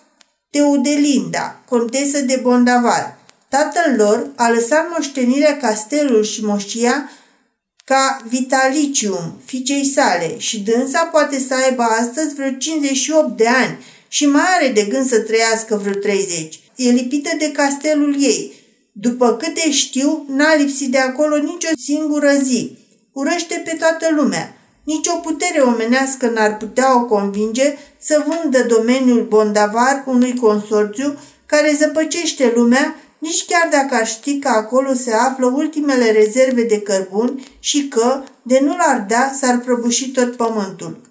Teudelinda, 0.50 1.62
contesă 1.70 2.22
de 2.22 2.40
Bondavar, 2.42 3.20
Tatăl 3.50 3.96
lor 3.98 4.30
a 4.36 4.50
lăsat 4.50 4.86
moștenirea 4.90 5.58
castelul 5.58 6.24
și 6.24 6.46
moșia 6.46 7.12
ca 7.86 8.22
vitalicium 8.28 9.42
fiicei 9.46 9.86
sale 9.86 10.38
și 10.38 10.60
dânsa 10.60 11.04
poate 11.04 11.40
să 11.40 11.54
aibă 11.66 11.82
astăzi 11.82 12.36
vreo 12.36 12.52
58 12.52 13.38
de 13.38 13.48
ani 13.48 13.78
și 14.08 14.26
mai 14.26 14.44
are 14.58 14.72
de 14.72 14.82
gând 14.84 15.08
să 15.08 15.20
trăiască 15.20 15.76
vreo 15.84 15.94
30. 15.94 16.60
E 16.76 16.90
lipită 16.90 17.30
de 17.40 17.52
castelul 17.52 18.16
ei. 18.24 18.54
După 18.92 19.36
câte 19.36 19.72
știu, 19.72 20.26
n-a 20.28 20.56
lipsit 20.56 20.92
de 20.92 20.98
acolo 20.98 21.38
nicio 21.38 21.70
singură 21.84 22.32
zi. 22.44 22.78
Urăște 23.12 23.62
pe 23.66 23.76
toată 23.80 24.08
lumea. 24.16 24.56
Nici 24.84 25.08
o 25.08 25.16
putere 25.16 25.62
omenească 25.62 26.30
n-ar 26.30 26.58
putea 26.58 26.96
o 26.96 27.06
convinge 27.06 27.78
să 28.00 28.26
vândă 28.28 28.64
domeniul 28.64 29.24
bondavar 29.24 30.04
unui 30.06 30.36
consorțiu 30.36 31.18
care 31.46 31.76
zăpăcește 31.78 32.52
lumea 32.56 32.96
nici 33.22 33.46
chiar 33.46 33.68
dacă 33.72 33.96
ar 33.96 34.08
ști 34.08 34.40
că 34.40 34.48
acolo 34.48 34.94
se 34.94 35.14
află 35.14 35.46
ultimele 35.46 36.12
rezerve 36.12 36.64
de 36.64 36.82
cărbuni 36.82 37.58
și 37.60 37.88
că, 37.88 38.24
de 38.42 38.60
nu 38.60 38.76
l-ar 38.76 39.06
da, 39.10 39.32
s-ar 39.40 39.60
prăbuși 39.60 40.12
tot 40.12 40.36
pământul. 40.36 41.02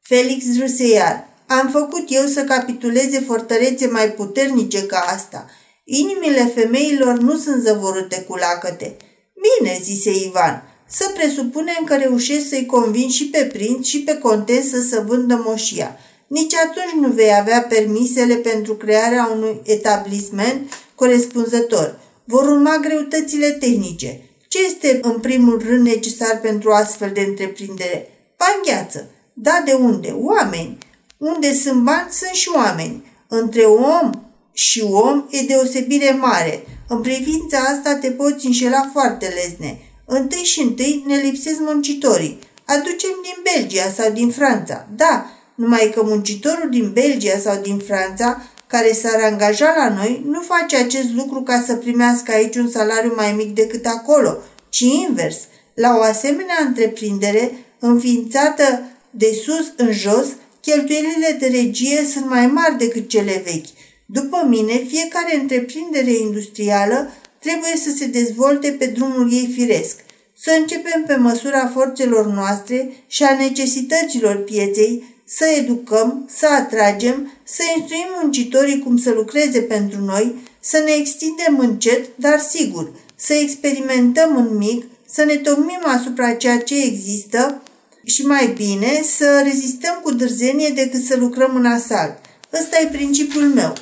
Felix 0.00 0.58
râse 0.58 0.88
iar. 0.88 1.28
Am 1.46 1.68
făcut 1.70 2.04
eu 2.08 2.26
să 2.26 2.44
capituleze 2.44 3.20
fortărețe 3.20 3.86
mai 3.86 4.12
puternice 4.12 4.86
ca 4.86 4.98
asta. 4.98 5.46
Inimile 5.84 6.52
femeilor 6.54 7.18
nu 7.18 7.36
sunt 7.36 7.62
zăvorâte 7.62 8.24
cu 8.28 8.34
lacăte. 8.34 8.96
Bine, 9.34 9.78
zise 9.82 10.10
Ivan, 10.10 10.67
să 10.90 11.10
presupunem 11.14 11.82
că 11.84 11.96
reușești 11.96 12.48
să-i 12.48 12.66
convingi 12.66 13.16
și 13.16 13.28
pe 13.28 13.44
prinț 13.52 13.86
și 13.86 14.02
pe 14.02 14.18
contesă 14.18 14.80
să 14.80 15.04
vândă 15.06 15.42
moșia. 15.44 15.98
Nici 16.26 16.54
atunci 16.54 17.06
nu 17.06 17.12
vei 17.12 17.30
avea 17.40 17.62
permisele 17.62 18.34
pentru 18.34 18.74
crearea 18.74 19.30
unui 19.34 19.60
etablisment 19.64 20.72
corespunzător. 20.94 21.98
Vor 22.24 22.42
urma 22.42 22.78
greutățile 22.80 23.50
tehnice. 23.50 24.20
Ce 24.48 24.58
este 24.66 24.98
în 25.02 25.18
primul 25.20 25.62
rând 25.68 25.86
necesar 25.86 26.40
pentru 26.40 26.70
astfel 26.70 27.10
de 27.14 27.20
întreprindere? 27.20 28.08
Bani 28.36 28.88
Da, 29.32 29.62
de 29.64 29.72
unde? 29.72 30.16
Oameni. 30.20 30.78
Unde 31.16 31.54
sunt 31.54 31.82
bani, 31.82 32.08
sunt 32.10 32.32
și 32.32 32.50
oameni. 32.54 33.04
Între 33.28 33.62
om 33.62 34.22
și 34.52 34.80
om 34.90 35.26
e 35.30 35.42
deosebire 35.42 36.10
mare. 36.20 36.66
În 36.88 37.00
privința 37.00 37.58
asta 37.58 37.94
te 37.94 38.10
poți 38.10 38.46
înșela 38.46 38.90
foarte 38.92 39.26
lezne. 39.26 39.78
Întâi 40.10 40.42
și 40.42 40.60
întâi 40.60 41.04
ne 41.06 41.16
lipsesc 41.16 41.58
muncitorii. 41.60 42.38
Aducem 42.64 43.14
din 43.22 43.42
Belgia 43.52 43.90
sau 43.96 44.10
din 44.10 44.30
Franța. 44.30 44.86
Da, 44.96 45.30
numai 45.54 45.90
că 45.94 46.02
muncitorul 46.02 46.70
din 46.70 46.90
Belgia 46.92 47.38
sau 47.38 47.60
din 47.62 47.78
Franța, 47.78 48.42
care 48.66 48.92
s-ar 48.92 49.22
angaja 49.22 49.74
la 49.76 49.94
noi, 49.94 50.22
nu 50.26 50.40
face 50.40 50.76
acest 50.76 51.12
lucru 51.14 51.42
ca 51.42 51.64
să 51.66 51.74
primească 51.74 52.32
aici 52.32 52.56
un 52.56 52.70
salariu 52.70 53.12
mai 53.16 53.32
mic 53.32 53.54
decât 53.54 53.86
acolo, 53.86 54.36
ci 54.68 54.80
invers. 54.80 55.38
La 55.74 55.96
o 55.96 56.00
asemenea 56.00 56.56
întreprindere, 56.66 57.52
înființată 57.78 58.82
de 59.10 59.38
sus 59.44 59.72
în 59.76 59.92
jos, 59.92 60.26
cheltuielile 60.60 61.36
de 61.40 61.46
regie 61.46 62.06
sunt 62.12 62.28
mai 62.28 62.46
mari 62.46 62.78
decât 62.78 63.08
cele 63.08 63.42
vechi. 63.44 63.68
După 64.06 64.46
mine, 64.48 64.72
fiecare 64.72 65.36
întreprindere 65.40 66.12
industrială 66.12 67.10
trebuie 67.48 67.76
să 67.84 67.90
se 67.98 68.06
dezvolte 68.06 68.70
pe 68.70 68.86
drumul 68.86 69.32
ei 69.32 69.50
firesc. 69.56 69.96
Să 70.40 70.50
începem 70.60 71.04
pe 71.06 71.16
măsura 71.16 71.70
forțelor 71.74 72.26
noastre 72.26 72.90
și 73.06 73.22
a 73.22 73.36
necesităților 73.36 74.36
pieței, 74.36 75.04
să 75.24 75.44
educăm, 75.58 76.30
să 76.36 76.46
atragem, 76.46 77.32
să 77.44 77.62
instruim 77.76 78.06
muncitorii 78.22 78.78
cum 78.78 78.96
să 78.96 79.10
lucreze 79.10 79.60
pentru 79.60 80.00
noi, 80.04 80.34
să 80.60 80.82
ne 80.84 80.92
extindem 80.92 81.58
încet, 81.58 82.08
dar 82.16 82.38
sigur, 82.38 82.90
să 83.16 83.34
experimentăm 83.34 84.36
în 84.36 84.56
mic, 84.56 84.84
să 85.10 85.24
ne 85.24 85.36
tocmim 85.36 85.80
asupra 85.84 86.32
ceea 86.32 86.58
ce 86.58 86.82
există 86.82 87.62
și 88.04 88.26
mai 88.26 88.52
bine 88.56 89.02
să 89.16 89.40
rezistăm 89.44 90.00
cu 90.02 90.10
dârzenie 90.10 90.68
decât 90.68 91.02
să 91.02 91.16
lucrăm 91.16 91.56
în 91.56 91.64
asalt. 91.64 92.18
Ăsta 92.60 92.76
e 92.82 92.86
principiul 92.86 93.48
meu. 93.48 93.72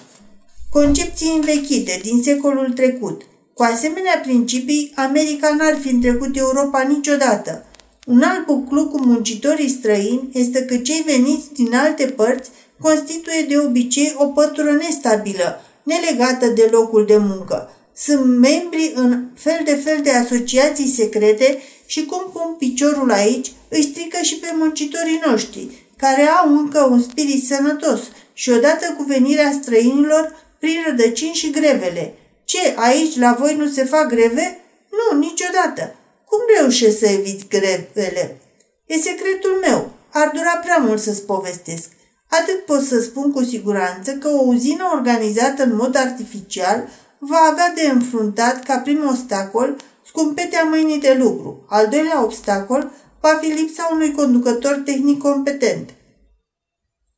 Concepții 0.70 1.32
învechite 1.34 2.00
din 2.02 2.22
secolul 2.22 2.72
trecut. 2.72 3.22
Cu 3.56 3.62
asemenea 3.62 4.20
principii, 4.22 4.92
America 4.94 5.54
n-ar 5.54 5.78
fi 5.80 5.88
întrecut 5.88 6.36
Europa 6.36 6.82
niciodată. 6.82 7.64
Un 8.06 8.22
alt 8.22 8.46
buclu 8.46 8.88
cu 8.88 9.00
muncitorii 9.00 9.68
străini 9.68 10.28
este 10.32 10.64
că 10.64 10.76
cei 10.76 11.02
veniți 11.06 11.52
din 11.52 11.74
alte 11.74 12.06
părți 12.06 12.50
constituie 12.80 13.44
de 13.48 13.58
obicei 13.58 14.14
o 14.16 14.26
pătură 14.26 14.72
nestabilă, 14.72 15.62
nelegată 15.82 16.46
de 16.46 16.68
locul 16.70 17.06
de 17.06 17.16
muncă. 17.16 17.70
Sunt 17.96 18.24
membri 18.24 18.92
în 18.94 19.24
fel 19.34 19.60
de 19.64 19.74
fel 19.74 20.00
de 20.02 20.10
asociații 20.10 20.88
secrete 20.88 21.58
și 21.86 22.04
cum 22.04 22.30
pun 22.32 22.54
piciorul 22.58 23.10
aici, 23.10 23.52
îi 23.68 23.82
strică 23.82 24.18
și 24.22 24.36
pe 24.36 24.48
muncitorii 24.58 25.22
noștri, 25.26 25.68
care 25.96 26.22
au 26.22 26.56
încă 26.56 26.88
un 26.90 27.02
spirit 27.02 27.44
sănătos 27.44 28.00
și 28.32 28.50
odată 28.50 28.94
cu 28.96 29.02
venirea 29.02 29.58
străinilor, 29.62 30.44
prin 30.58 30.76
rădăcini 30.86 31.34
și 31.34 31.50
grevele. 31.50 32.14
Ce, 32.46 32.74
aici 32.76 33.18
la 33.18 33.36
voi 33.38 33.54
nu 33.56 33.68
se 33.68 33.84
fac 33.84 34.06
greve? 34.06 34.58
Nu, 34.90 35.18
niciodată. 35.18 35.94
Cum 36.28 36.38
reușești 36.58 36.98
să 36.98 37.06
eviți 37.06 37.46
grevele? 37.48 38.40
E 38.86 38.94
secretul 38.94 39.58
meu. 39.60 39.90
Ar 40.12 40.30
dura 40.34 40.56
prea 40.56 40.76
mult 40.76 41.00
să-ți 41.00 41.22
povestesc. 41.22 41.88
Atât 42.28 42.64
pot 42.64 42.82
să 42.82 43.00
spun 43.00 43.32
cu 43.32 43.42
siguranță 43.42 44.12
că 44.12 44.28
o 44.28 44.42
uzină 44.42 44.84
organizată 44.94 45.62
în 45.62 45.74
mod 45.74 45.96
artificial 45.96 46.88
va 47.18 47.48
avea 47.50 47.72
de 47.74 47.88
înfruntat 47.88 48.64
ca 48.64 48.78
prim 48.78 49.06
obstacol 49.08 49.76
scumpetea 50.06 50.64
mâinii 50.64 51.00
de 51.00 51.16
lucru. 51.18 51.66
Al 51.68 51.88
doilea 51.88 52.22
obstacol 52.24 52.92
va 53.20 53.38
fi 53.40 53.46
lipsa 53.46 53.88
unui 53.92 54.12
conducător 54.12 54.82
tehnic 54.84 55.18
competent. 55.18 55.90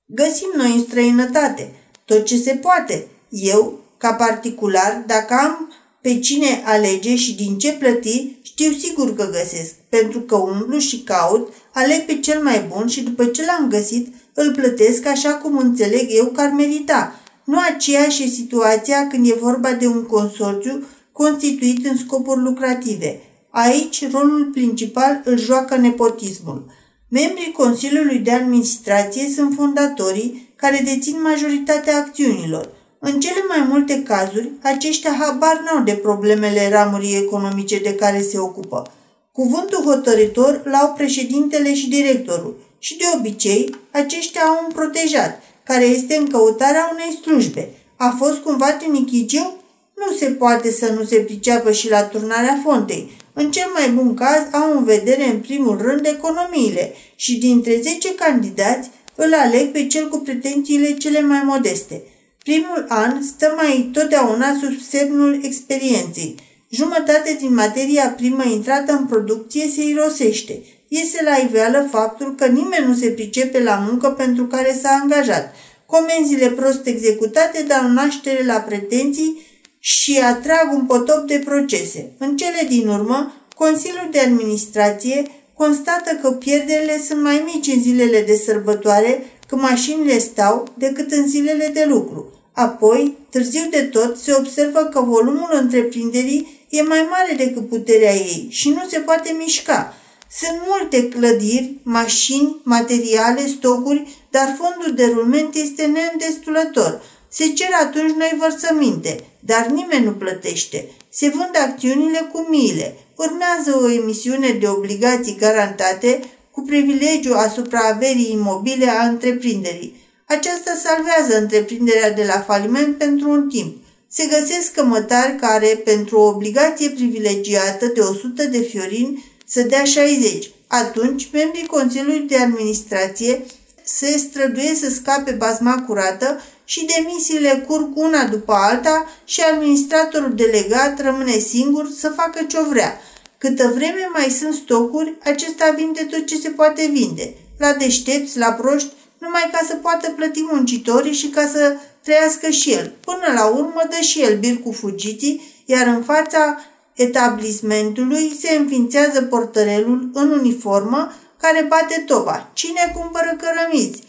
Găsim 0.06 0.48
noi 0.56 0.72
în 0.72 0.82
străinătate 0.82 1.72
tot 2.04 2.24
ce 2.24 2.36
se 2.36 2.54
poate. 2.54 3.06
Eu, 3.28 3.78
ca 3.98 4.12
particular, 4.12 5.04
dacă 5.06 5.34
am 5.34 5.72
pe 6.00 6.18
cine 6.18 6.62
alege 6.64 7.16
și 7.16 7.34
din 7.34 7.58
ce 7.58 7.72
plăti, 7.72 8.36
știu 8.42 8.72
sigur 8.72 9.14
că 9.14 9.30
găsesc, 9.30 9.74
pentru 9.88 10.20
că 10.20 10.36
umblu 10.36 10.78
și 10.78 11.02
caut, 11.02 11.52
aleg 11.72 12.00
pe 12.00 12.18
cel 12.18 12.42
mai 12.42 12.66
bun 12.74 12.86
și 12.86 13.02
după 13.02 13.24
ce 13.24 13.44
l-am 13.44 13.68
găsit, 13.68 14.14
îl 14.34 14.52
plătesc 14.52 15.06
așa 15.06 15.30
cum 15.30 15.56
înțeleg 15.56 16.06
eu 16.08 16.24
că 16.24 16.40
ar 16.40 16.50
merita. 16.50 17.20
Nu 17.44 17.58
aceeași 17.74 18.22
e 18.22 18.26
situația 18.26 19.06
când 19.06 19.28
e 19.28 19.34
vorba 19.40 19.72
de 19.72 19.86
un 19.86 20.02
consorțiu 20.02 20.84
constituit 21.12 21.86
în 21.86 21.96
scopuri 21.96 22.40
lucrative. 22.40 23.20
Aici, 23.50 24.10
rolul 24.10 24.50
principal 24.52 25.20
îl 25.24 25.38
joacă 25.38 25.76
nepotismul. 25.76 26.72
Membrii 27.08 27.52
Consiliului 27.52 28.18
de 28.18 28.30
Administrație 28.30 29.28
sunt 29.34 29.54
fondatorii 29.54 30.52
care 30.56 30.82
dețin 30.84 31.22
majoritatea 31.22 31.96
acțiunilor. 31.96 32.77
În 33.00 33.20
cele 33.20 33.44
mai 33.48 33.66
multe 33.68 34.02
cazuri, 34.02 34.50
aceștia 34.62 35.16
habar 35.20 35.62
n-au 35.64 35.84
de 35.84 35.92
problemele 35.92 36.68
ramurii 36.70 37.16
economice 37.16 37.78
de 37.78 37.94
care 37.94 38.20
se 38.22 38.38
ocupă. 38.38 38.92
Cuvântul 39.32 39.82
hotărător 39.84 40.60
l-au 40.64 40.92
președintele 40.96 41.74
și 41.74 41.88
directorul 41.88 42.56
și 42.78 42.96
de 42.96 43.04
obicei 43.18 43.74
aceștia 43.90 44.40
au 44.40 44.64
un 44.64 44.72
protejat, 44.74 45.42
care 45.64 45.84
este 45.84 46.16
în 46.16 46.28
căutarea 46.28 46.90
unei 46.92 47.18
slujbe. 47.22 47.68
A 47.96 48.14
fost 48.18 48.38
cumva 48.38 48.72
tinichigeu? 48.72 49.56
Nu 49.96 50.16
se 50.16 50.26
poate 50.26 50.70
să 50.70 50.92
nu 50.92 51.04
se 51.04 51.16
priceapă 51.16 51.72
și 51.72 51.90
la 51.90 52.02
turnarea 52.02 52.60
fontei. 52.64 53.10
În 53.32 53.50
cel 53.50 53.70
mai 53.74 53.88
bun 53.90 54.14
caz 54.14 54.42
au 54.52 54.76
în 54.78 54.84
vedere 54.84 55.24
în 55.24 55.38
primul 55.40 55.78
rând 55.80 56.06
economiile 56.06 56.94
și 57.14 57.38
dintre 57.38 57.80
10 57.82 58.14
candidați 58.14 58.90
îl 59.14 59.34
aleg 59.34 59.72
pe 59.72 59.86
cel 59.86 60.08
cu 60.08 60.18
pretențiile 60.18 60.92
cele 60.92 61.20
mai 61.20 61.42
modeste– 61.44 62.02
Primul 62.48 62.84
an 62.88 63.22
stă 63.22 63.52
mai 63.56 63.90
totdeauna 63.92 64.46
sub 64.60 64.80
semnul 64.90 65.40
experienței. 65.42 66.34
Jumătate 66.70 67.36
din 67.40 67.54
materia 67.54 68.08
primă 68.16 68.44
intrată 68.44 68.92
în 68.92 69.06
producție 69.06 69.68
se 69.74 69.82
irosește. 69.82 70.62
Iese 70.88 71.22
la 71.24 71.36
iveală 71.36 71.88
faptul 71.90 72.34
că 72.34 72.46
nimeni 72.46 72.86
nu 72.86 72.94
se 72.94 73.08
pricepe 73.08 73.62
la 73.62 73.86
muncă 73.88 74.08
pentru 74.08 74.46
care 74.46 74.78
s-a 74.82 74.98
angajat. 75.02 75.54
Comenzile 75.86 76.50
prost 76.50 76.86
executate 76.86 77.64
dau 77.68 77.88
naștere 77.88 78.44
la 78.44 78.54
pretenții 78.54 79.46
și 79.78 80.18
atrag 80.18 80.72
un 80.72 80.86
potop 80.86 81.26
de 81.26 81.42
procese. 81.44 82.12
În 82.18 82.36
cele 82.36 82.66
din 82.68 82.88
urmă, 82.88 83.34
Consiliul 83.54 84.08
de 84.10 84.18
Administrație 84.18 85.26
constată 85.54 86.18
că 86.22 86.30
pierderile 86.30 87.00
sunt 87.08 87.22
mai 87.22 87.42
mici 87.52 87.74
în 87.74 87.82
zilele 87.82 88.22
de 88.22 88.34
sărbătoare, 88.34 89.22
când 89.46 89.60
mașinile 89.60 90.18
stau, 90.18 90.74
decât 90.78 91.10
în 91.10 91.28
zilele 91.28 91.70
de 91.74 91.84
lucru. 91.88 92.32
Apoi, 92.58 93.16
târziu 93.30 93.66
de 93.70 93.82
tot, 93.82 94.18
se 94.18 94.34
observă 94.38 94.78
că 94.80 95.00
volumul 95.00 95.50
întreprinderii 95.52 96.66
e 96.68 96.82
mai 96.82 97.06
mare 97.10 97.34
decât 97.36 97.68
puterea 97.68 98.14
ei 98.14 98.46
și 98.50 98.68
nu 98.68 98.82
se 98.88 98.98
poate 98.98 99.36
mișca. 99.38 99.94
Sunt 100.30 100.60
multe 100.66 101.08
clădiri, 101.08 101.74
mașini, 101.82 102.56
materiale, 102.62 103.46
stocuri, 103.46 104.16
dar 104.30 104.56
fondul 104.58 104.94
de 104.94 105.12
rulment 105.14 105.54
este 105.54 105.86
neîndestulător. 105.86 107.02
Se 107.28 107.46
cer 107.46 107.68
atunci 107.82 108.12
noi 108.12 108.36
vărsăminte, 108.38 109.24
dar 109.40 109.66
nimeni 109.66 110.04
nu 110.04 110.12
plătește. 110.12 110.90
Se 111.08 111.28
vând 111.28 111.56
acțiunile 111.66 112.28
cu 112.32 112.46
miile. 112.50 112.94
Urmează 113.16 113.80
o 113.82 113.90
emisiune 113.90 114.50
de 114.60 114.68
obligații 114.68 115.36
garantate 115.38 116.20
cu 116.50 116.60
privilegiu 116.60 117.34
asupra 117.34 117.80
averii 117.80 118.32
imobile 118.32 118.88
a 118.88 119.06
întreprinderii. 119.06 120.06
Aceasta 120.28 120.74
salvează 120.84 121.38
întreprinderea 121.38 122.12
de 122.12 122.24
la 122.24 122.40
faliment 122.40 122.98
pentru 122.98 123.30
un 123.30 123.48
timp. 123.48 123.76
Se 124.08 124.26
găsesc 124.26 124.72
cămătari 124.72 125.36
care, 125.36 125.80
pentru 125.84 126.18
o 126.18 126.26
obligație 126.26 126.90
privilegiată 126.90 127.86
de 127.86 128.00
100 128.00 128.44
de 128.44 128.58
fiorini, 128.58 129.24
să 129.46 129.62
dea 129.62 129.84
60. 129.84 130.50
Atunci, 130.66 131.28
membrii 131.32 131.66
Consiliului 131.66 132.26
de 132.28 132.36
Administrație 132.36 133.44
se 133.82 134.18
străduie 134.18 134.74
să 134.74 134.90
scape 134.90 135.30
bazma 135.30 135.84
curată 135.86 136.40
și 136.64 136.88
demisiile 136.96 137.64
curg 137.66 137.96
una 137.96 138.24
după 138.24 138.52
alta 138.52 139.06
și 139.24 139.40
administratorul 139.40 140.34
delegat 140.34 141.00
rămâne 141.00 141.38
singur 141.38 141.90
să 141.98 142.08
facă 142.16 142.44
ce 142.48 142.58
vrea. 142.68 143.00
Câtă 143.38 143.72
vreme 143.74 144.08
mai 144.12 144.30
sunt 144.38 144.54
stocuri, 144.54 145.14
acesta 145.24 145.74
vinde 145.76 146.06
tot 146.10 146.26
ce 146.26 146.36
se 146.36 146.48
poate 146.48 146.90
vinde. 146.92 147.34
La 147.58 147.72
deștepți, 147.72 148.38
la 148.38 148.52
proști, 148.52 148.92
numai 149.18 149.48
ca 149.52 149.58
să 149.68 149.74
poată 149.74 150.10
plăti 150.10 150.40
muncitorii 150.50 151.12
și 151.12 151.28
ca 151.28 151.46
să 151.46 151.76
trăiască 152.02 152.50
și 152.50 152.72
el. 152.72 152.92
Până 153.04 153.32
la 153.34 153.46
urmă 153.46 153.82
dă 153.90 154.00
și 154.00 154.22
el 154.22 154.38
bir 154.38 154.58
cu 154.58 154.72
fugiții, 154.72 155.42
iar 155.64 155.86
în 155.86 156.02
fața 156.02 156.58
etablismentului 156.94 158.36
se 158.40 158.56
înființează 158.56 159.22
portărelul 159.22 160.10
în 160.12 160.30
uniformă 160.30 161.12
care 161.40 161.66
bate 161.68 162.02
toba. 162.06 162.50
Cine 162.52 162.92
cumpără 162.94 163.38
cărămizi? 163.40 164.02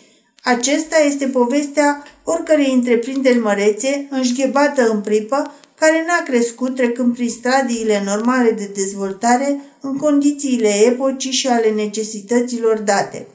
Acesta 0.44 0.96
este 1.08 1.28
povestea 1.28 2.04
oricărei 2.24 2.74
întreprinderi 2.74 3.38
mărețe, 3.38 4.08
înșghebată 4.10 4.90
în 4.90 5.02
pripă, 5.02 5.54
care 5.80 6.04
n-a 6.08 6.24
crescut 6.24 6.76
trecând 6.76 7.14
prin 7.14 7.30
stadiile 7.30 8.02
normale 8.06 8.52
de 8.52 8.72
dezvoltare 8.74 9.60
în 9.82 9.98
condițiile 9.98 10.70
epocii 10.86 11.32
și 11.32 11.48
ale 11.48 11.70
necesităților 11.70 12.78
date. 12.78 13.28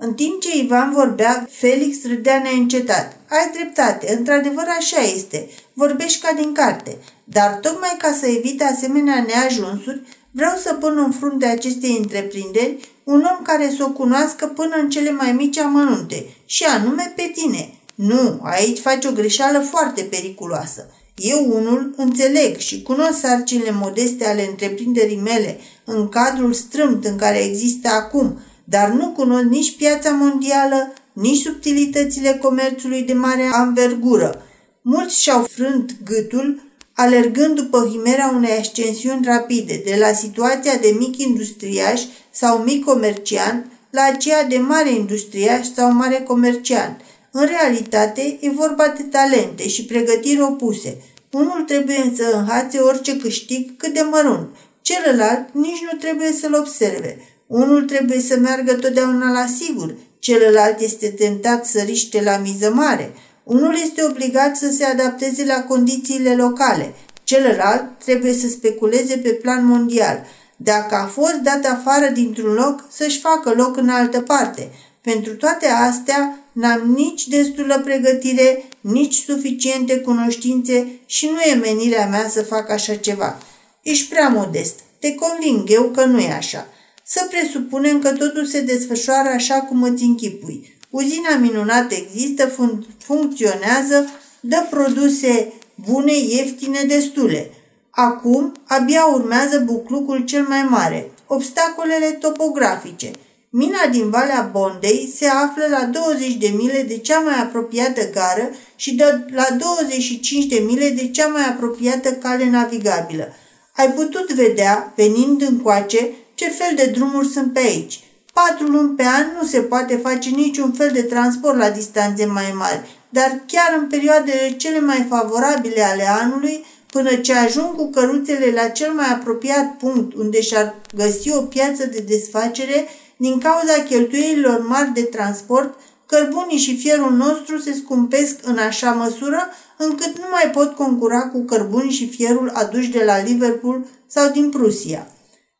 În 0.00 0.14
timp 0.14 0.40
ce 0.40 0.58
Ivan 0.58 0.92
vorbea, 0.92 1.48
Felix 1.50 2.06
râdea 2.06 2.40
neîncetat. 2.42 3.16
Ai 3.28 3.50
dreptate, 3.54 4.14
într-adevăr 4.18 4.64
așa 4.78 5.00
este. 5.00 5.48
Vorbești 5.72 6.20
ca 6.20 6.32
din 6.40 6.52
carte. 6.52 6.98
Dar 7.24 7.58
tocmai 7.62 7.94
ca 7.98 8.16
să 8.20 8.26
evite 8.26 8.64
asemenea 8.64 9.26
neajunsuri, 9.26 10.02
vreau 10.30 10.56
să 10.56 10.74
pun 10.74 10.98
în 11.04 11.10
frunte 11.10 11.46
acestei 11.46 11.96
întreprinderi 12.00 12.88
un 13.04 13.26
om 13.36 13.42
care 13.42 13.72
să 13.76 13.84
o 13.84 13.90
cunoască 13.90 14.46
până 14.46 14.76
în 14.76 14.90
cele 14.90 15.10
mai 15.10 15.32
mici 15.32 15.58
amănunte, 15.58 16.26
și 16.46 16.64
anume 16.64 17.12
pe 17.16 17.32
tine. 17.34 17.74
Nu, 17.94 18.40
aici 18.42 18.78
faci 18.78 19.04
o 19.04 19.12
greșeală 19.12 19.58
foarte 19.58 20.02
periculoasă. 20.02 20.90
Eu 21.16 21.46
unul 21.48 21.94
înțeleg 21.96 22.56
și 22.56 22.82
cunosc 22.82 23.18
sarcinile 23.18 23.70
modeste 23.70 24.26
ale 24.26 24.46
întreprinderii 24.50 25.20
mele 25.24 25.58
în 25.84 26.08
cadrul 26.08 26.52
strâmt 26.52 27.04
în 27.04 27.16
care 27.16 27.44
există 27.44 27.88
acum, 27.88 28.38
dar 28.68 28.88
nu 28.88 29.08
cunosc 29.08 29.44
nici 29.44 29.76
piața 29.76 30.10
mondială, 30.10 30.92
nici 31.12 31.40
subtilitățile 31.40 32.38
comerțului 32.42 33.02
de 33.02 33.12
mare 33.12 33.48
anvergură. 33.52 34.42
Mulți 34.82 35.22
și-au 35.22 35.42
frânt 35.42 35.96
gâtul 36.04 36.62
alergând 36.94 37.54
după 37.54 37.88
himera 37.90 38.32
unei 38.34 38.58
ascensiuni 38.58 39.24
rapide, 39.24 39.82
de 39.84 39.96
la 39.98 40.12
situația 40.12 40.76
de 40.76 40.96
mic 40.98 41.18
industriaș 41.18 42.02
sau 42.30 42.58
mic 42.58 42.84
comerciant 42.84 43.66
la 43.90 44.02
aceea 44.02 44.44
de 44.44 44.58
mare 44.58 44.90
industriaș 44.90 45.66
sau 45.74 45.92
mare 45.92 46.22
comerciant. 46.26 47.00
În 47.30 47.46
realitate, 47.46 48.38
e 48.40 48.50
vorba 48.50 48.94
de 48.96 49.02
talente 49.02 49.68
și 49.68 49.84
pregătiri 49.84 50.40
opuse. 50.40 51.02
Unul 51.30 51.62
trebuie 51.66 52.12
să 52.16 52.30
înhațe 52.32 52.78
orice 52.78 53.16
câștig 53.16 53.76
cât 53.76 53.94
de 53.94 54.00
mărunt, 54.10 54.48
celălalt 54.82 55.48
nici 55.52 55.82
nu 55.92 55.98
trebuie 55.98 56.32
să-l 56.32 56.54
observe. 56.54 57.18
Unul 57.48 57.82
trebuie 57.82 58.20
să 58.20 58.36
meargă 58.36 58.74
totdeauna 58.74 59.32
la 59.32 59.46
sigur, 59.46 59.94
celălalt 60.18 60.80
este 60.80 61.08
tentat 61.08 61.66
să 61.66 61.80
riște 61.80 62.22
la 62.22 62.36
miză 62.36 62.72
mare. 62.72 63.12
Unul 63.44 63.74
este 63.82 64.04
obligat 64.04 64.56
să 64.56 64.70
se 64.70 64.84
adapteze 64.84 65.44
la 65.44 65.62
condițiile 65.62 66.34
locale, 66.34 66.94
celălalt 67.24 67.84
trebuie 68.04 68.32
să 68.32 68.48
speculeze 68.48 69.16
pe 69.16 69.28
plan 69.28 69.66
mondial. 69.66 70.26
Dacă 70.56 70.94
a 70.94 71.06
fost 71.06 71.34
dat 71.34 71.64
afară 71.64 72.10
dintr-un 72.12 72.52
loc, 72.52 72.84
să-și 72.90 73.20
facă 73.20 73.52
loc 73.56 73.76
în 73.76 73.88
altă 73.88 74.20
parte. 74.20 74.70
Pentru 75.00 75.36
toate 75.36 75.66
astea, 75.66 76.38
n-am 76.52 76.94
nici 76.96 77.28
destulă 77.28 77.80
pregătire, 77.84 78.64
nici 78.80 79.14
suficiente 79.14 79.96
cunoștințe 79.96 81.00
și 81.06 81.26
nu 81.26 81.40
e 81.40 81.54
menirea 81.54 82.06
mea 82.06 82.28
să 82.28 82.42
fac 82.42 82.70
așa 82.70 82.94
ceva. 82.94 83.38
Ești 83.82 84.08
prea 84.08 84.28
modest. 84.28 84.74
Te 85.00 85.14
conving 85.14 85.70
eu 85.70 85.84
că 85.84 86.04
nu 86.04 86.18
e 86.18 86.32
așa. 86.32 86.66
Să 87.10 87.26
presupunem 87.30 88.00
că 88.00 88.12
totul 88.12 88.44
se 88.44 88.60
desfășoară 88.60 89.28
așa 89.28 89.54
cum 89.54 89.82
îți 89.82 90.02
închipui. 90.02 90.76
Uzina 90.90 91.36
minunată 91.40 91.94
există, 91.94 92.48
fun- 92.50 92.96
funcționează, 92.98 94.10
dă 94.40 94.66
produse 94.70 95.52
bune, 95.74 96.12
ieftine, 96.16 96.84
destule. 96.86 97.50
Acum, 97.90 98.52
abia 98.66 99.06
urmează 99.06 99.58
buclucul 99.58 100.24
cel 100.24 100.44
mai 100.48 100.62
mare, 100.62 101.10
obstacolele 101.26 102.06
topografice. 102.06 103.10
Mina 103.50 103.86
din 103.90 104.10
Valea 104.10 104.50
Bondei 104.52 105.12
se 105.16 105.26
află 105.26 105.64
la 105.70 105.84
20 105.84 106.34
de 106.34 106.52
mile 106.56 106.82
de 106.82 106.98
cea 106.98 107.18
mai 107.18 107.38
apropiată 107.42 108.10
gară 108.10 108.50
și 108.76 108.94
de 108.94 109.24
la 109.30 109.46
25 109.58 110.44
de 110.44 110.62
mile 110.66 110.88
de 110.88 111.08
cea 111.08 111.26
mai 111.26 111.44
apropiată 111.48 112.12
cale 112.12 112.50
navigabilă. 112.50 113.28
Ai 113.76 113.92
putut 113.92 114.32
vedea, 114.32 114.92
venind 114.96 115.42
încoace, 115.42 116.10
ce 116.38 116.48
fel 116.48 116.72
de 116.76 116.86
drumuri 116.86 117.28
sunt 117.28 117.52
pe 117.52 117.58
aici. 117.58 118.00
Patru 118.32 118.66
luni 118.66 118.96
pe 118.96 119.02
an 119.02 119.26
nu 119.40 119.46
se 119.46 119.60
poate 119.60 119.96
face 119.96 120.28
niciun 120.28 120.72
fel 120.72 120.90
de 120.92 121.02
transport 121.02 121.56
la 121.56 121.70
distanțe 121.70 122.24
mai 122.26 122.54
mari, 122.58 122.88
dar 123.08 123.40
chiar 123.46 123.76
în 123.78 123.86
perioadele 123.86 124.54
cele 124.56 124.80
mai 124.80 125.06
favorabile 125.08 125.82
ale 125.82 126.08
anului, 126.08 126.64
până 126.90 127.14
ce 127.14 127.34
ajung 127.34 127.74
cu 127.76 127.90
căruțele 127.90 128.50
la 128.54 128.68
cel 128.68 128.92
mai 128.92 129.08
apropiat 129.10 129.76
punct 129.76 130.14
unde 130.14 130.40
și-ar 130.40 130.74
găsi 130.94 131.32
o 131.32 131.40
piață 131.40 131.86
de 131.86 132.04
desfacere, 132.08 132.88
din 133.16 133.38
cauza 133.38 133.82
cheltuielilor 133.88 134.66
mari 134.66 134.92
de 134.94 135.02
transport, 135.02 135.78
cărbunii 136.06 136.58
și 136.58 136.76
fierul 136.76 137.12
nostru 137.12 137.58
se 137.58 137.72
scumpesc 137.72 138.38
în 138.42 138.58
așa 138.58 138.90
măsură 138.90 139.48
încât 139.76 140.18
nu 140.18 140.26
mai 140.30 140.50
pot 140.50 140.74
concura 140.74 141.20
cu 141.20 141.38
cărbunii 141.38 141.92
și 141.92 142.08
fierul 142.08 142.50
aduși 142.54 142.90
de 142.90 143.02
la 143.04 143.22
Liverpool 143.22 143.86
sau 144.06 144.30
din 144.30 144.50
Prusia. 144.50 145.06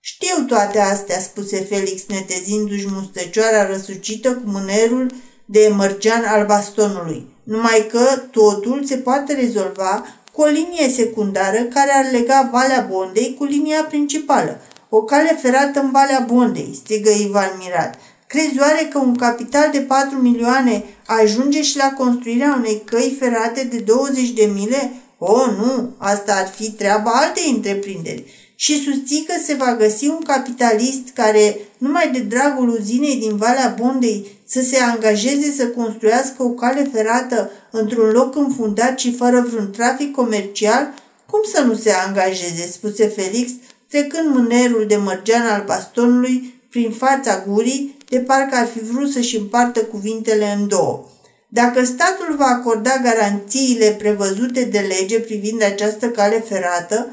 Știu 0.00 0.44
toate 0.46 0.80
astea, 0.80 1.20
spuse 1.20 1.60
Felix, 1.60 2.06
netezindu-și 2.06 2.86
mustăcioara 2.90 3.66
răsucită 3.66 4.32
cu 4.32 4.42
mânerul 4.44 5.12
de 5.44 5.72
mărgean 5.76 6.24
al 6.24 6.46
bastonului, 6.46 7.26
numai 7.42 7.86
că 7.90 8.22
totul 8.30 8.84
se 8.84 8.96
poate 8.96 9.34
rezolva 9.34 10.04
cu 10.32 10.40
o 10.40 10.46
linie 10.46 10.88
secundară 10.88 11.62
care 11.62 11.90
ar 11.94 12.10
lega 12.12 12.48
Valea 12.52 12.86
Bondei 12.90 13.34
cu 13.38 13.44
linia 13.44 13.84
principală. 13.88 14.60
O 14.88 15.02
cale 15.02 15.38
ferată 15.42 15.80
în 15.80 15.90
Valea 15.90 16.24
Bondei, 16.28 16.78
strigă 16.82 17.10
Ivan 17.10 17.52
mirat. 17.58 17.98
Crezi 18.26 18.60
oare 18.60 18.88
că 18.92 18.98
un 18.98 19.16
capital 19.16 19.70
de 19.72 19.80
4 19.80 20.18
milioane 20.18 20.84
ajunge 21.06 21.62
și 21.62 21.76
la 21.76 21.92
construirea 21.92 22.54
unei 22.58 22.82
căi 22.84 23.16
ferate 23.20 23.64
de 23.64 23.76
20 23.76 24.28
de 24.28 24.50
mile? 24.54 24.92
O, 25.18 25.32
oh, 25.32 25.46
nu, 25.58 25.94
asta 25.98 26.34
ar 26.34 26.48
fi 26.48 26.70
treaba 26.70 27.10
altei 27.10 27.52
întreprinderi 27.54 28.47
și 28.60 28.82
susții 28.82 29.24
că 29.26 29.32
se 29.44 29.54
va 29.54 29.76
găsi 29.76 30.06
un 30.06 30.22
capitalist 30.22 31.08
care, 31.14 31.58
numai 31.78 32.10
de 32.12 32.18
dragul 32.18 32.68
uzinei 32.68 33.16
din 33.16 33.36
Valea 33.36 33.74
Bondei, 33.80 34.26
să 34.44 34.62
se 34.62 34.76
angajeze 34.76 35.52
să 35.56 35.66
construiască 35.66 36.42
o 36.42 36.48
cale 36.48 36.90
ferată 36.92 37.50
într-un 37.70 38.10
loc 38.10 38.36
înfundat 38.36 38.98
și 38.98 39.14
fără 39.14 39.46
vreun 39.50 39.70
trafic 39.70 40.14
comercial? 40.14 40.94
Cum 41.30 41.40
să 41.54 41.62
nu 41.62 41.74
se 41.74 41.90
angajeze?" 42.06 42.68
spuse 42.70 43.06
Felix, 43.06 43.50
trecând 43.88 44.34
mânerul 44.34 44.84
de 44.88 44.96
mărgean 44.96 45.46
al 45.46 45.62
bastonului 45.66 46.54
prin 46.70 46.90
fața 46.90 47.44
gurii, 47.48 47.96
de 48.08 48.18
parcă 48.18 48.56
ar 48.56 48.66
fi 48.66 48.78
vrut 48.78 49.10
să-și 49.10 49.36
împartă 49.36 49.80
cuvintele 49.80 50.56
în 50.58 50.68
două. 50.68 51.04
Dacă 51.48 51.84
statul 51.84 52.34
va 52.36 52.46
acorda 52.46 53.00
garanțiile 53.02 53.90
prevăzute 53.98 54.64
de 54.64 54.78
lege 54.78 55.20
privind 55.20 55.62
această 55.62 56.08
cale 56.08 56.44
ferată, 56.48 57.06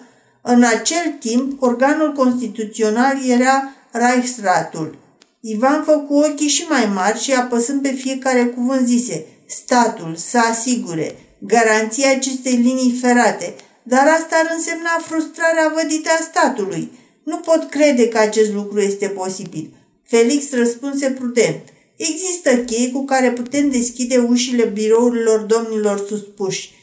în 0.47 0.63
acel 0.63 1.15
timp, 1.19 1.61
organul 1.61 2.11
constituțional 2.11 3.17
era 3.27 3.73
Reichsratul. 3.91 4.97
Ivan 5.41 5.83
făcu 5.83 6.13
ochii 6.13 6.47
și 6.47 6.65
mai 6.69 6.89
mari 6.93 7.19
și 7.19 7.33
apăsând 7.33 7.81
pe 7.81 7.91
fiecare 7.91 8.45
cuvânt 8.45 8.87
zise 8.87 9.25
statul 9.45 10.15
să 10.15 10.37
asigure 10.37 11.15
garanția 11.39 12.11
acestei 12.11 12.55
linii 12.55 12.97
ferate, 13.01 13.55
dar 13.83 14.07
asta 14.07 14.35
ar 14.43 14.51
însemna 14.55 14.89
frustrarea 15.01 15.73
vădită 15.75 16.09
a 16.19 16.23
statului. 16.23 16.91
Nu 17.23 17.37
pot 17.37 17.69
crede 17.69 18.07
că 18.07 18.17
acest 18.17 18.53
lucru 18.53 18.79
este 18.79 19.07
posibil. 19.07 19.73
Felix 20.03 20.51
răspunse 20.51 21.09
prudent. 21.09 21.61
Există 21.95 22.57
chei 22.57 22.91
cu 22.91 23.05
care 23.05 23.31
putem 23.31 23.69
deschide 23.69 24.17
ușile 24.17 24.63
birourilor 24.63 25.39
domnilor 25.39 26.05
suspuși. 26.07 26.74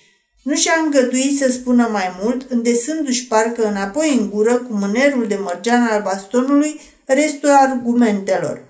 Nu 0.43 0.55
și-a 0.55 0.73
îngăduit 0.85 1.39
să 1.39 1.51
spună 1.53 1.89
mai 1.93 2.17
mult, 2.23 2.51
îndesându-și 2.51 3.27
parcă 3.27 3.67
înapoi 3.67 4.17
în 4.19 4.31
gură 4.31 4.57
cu 4.57 4.73
mânerul 4.75 5.27
de 5.27 5.37
mărgean 5.37 5.83
al 5.83 6.03
bastonului 6.03 6.81
restul 7.05 7.51
argumentelor. 7.51 8.63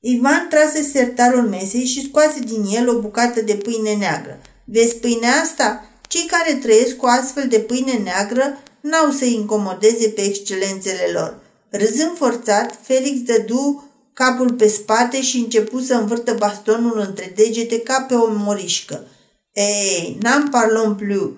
Ivan 0.00 0.46
trase 0.48 0.82
sertarul 0.82 1.48
mesei 1.48 1.84
și 1.84 2.06
scoase 2.08 2.38
din 2.40 2.64
el 2.70 2.88
o 2.88 3.00
bucată 3.00 3.40
de 3.40 3.54
pâine 3.54 3.94
neagră. 3.94 4.40
Vezi 4.64 4.96
pâinea 4.96 5.32
asta? 5.42 5.86
Cei 6.08 6.26
care 6.26 6.54
trăiesc 6.54 6.96
cu 6.96 7.06
astfel 7.06 7.48
de 7.48 7.58
pâine 7.58 7.92
neagră 7.92 8.58
n-au 8.80 9.10
să 9.10 9.24
incomodeze 9.24 10.08
pe 10.08 10.20
excelențele 10.20 11.10
lor. 11.12 11.40
Râzând 11.70 12.16
forțat, 12.16 12.78
Felix 12.82 13.20
dădu 13.20 13.90
capul 14.12 14.52
pe 14.52 14.68
spate 14.68 15.22
și 15.22 15.36
începu 15.36 15.80
să 15.80 15.94
învârtă 15.94 16.34
bastonul 16.38 16.98
între 16.98 17.32
degete 17.36 17.80
ca 17.80 18.04
pe 18.08 18.14
o 18.14 18.26
morișcă. 18.30 19.06
Ei, 19.52 20.18
n-am 20.20 20.48
parlon 20.48 20.94
plus. 20.94 21.30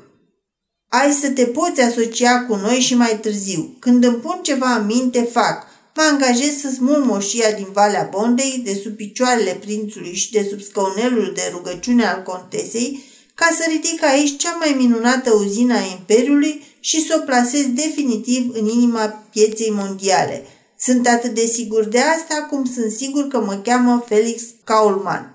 Ai 0.88 1.12
să 1.12 1.31
te 1.31 1.44
poți 1.44 1.81
asocia 1.81 2.44
cu 2.46 2.55
noi 2.55 2.79
și 2.79 2.94
mai 2.94 3.18
târziu. 3.20 3.77
Când 3.79 4.05
îmi 4.05 4.16
pun 4.16 4.38
ceva 4.42 4.74
în 4.74 4.87
minte, 4.87 5.22
fac. 5.22 5.66
Mă 5.96 6.03
angajez 6.12 6.57
să 6.61 6.70
smul 6.70 7.05
moșia 7.05 7.53
din 7.53 7.66
Valea 7.72 8.09
Bondei, 8.11 8.61
de 8.64 8.81
sub 8.83 8.96
picioarele 8.96 9.59
prințului 9.61 10.14
și 10.14 10.31
de 10.31 10.46
sub 10.50 10.61
scaunelul 10.61 11.33
de 11.35 11.50
rugăciune 11.53 12.07
al 12.07 12.22
contesei, 12.22 13.05
ca 13.35 13.48
să 13.59 13.64
ridic 13.70 14.03
aici 14.03 14.37
cea 14.37 14.57
mai 14.59 14.74
minunată 14.79 15.33
uzină 15.33 15.74
a 15.74 15.96
Imperiului 15.98 16.62
și 16.81 17.07
să 17.07 17.18
o 17.20 17.24
plasez 17.24 17.66
definitiv 17.66 18.50
în 18.53 18.66
inima 18.66 19.24
pieței 19.31 19.70
mondiale. 19.70 20.46
Sunt 20.79 21.07
atât 21.07 21.35
de 21.35 21.46
sigur 21.46 21.85
de 21.85 21.98
asta 21.98 22.46
cum 22.50 22.64
sunt 22.64 22.92
sigur 22.92 23.29
că 23.29 23.40
mă 23.40 23.61
cheamă 23.64 24.05
Felix 24.09 24.42
Kaulman. 24.64 25.34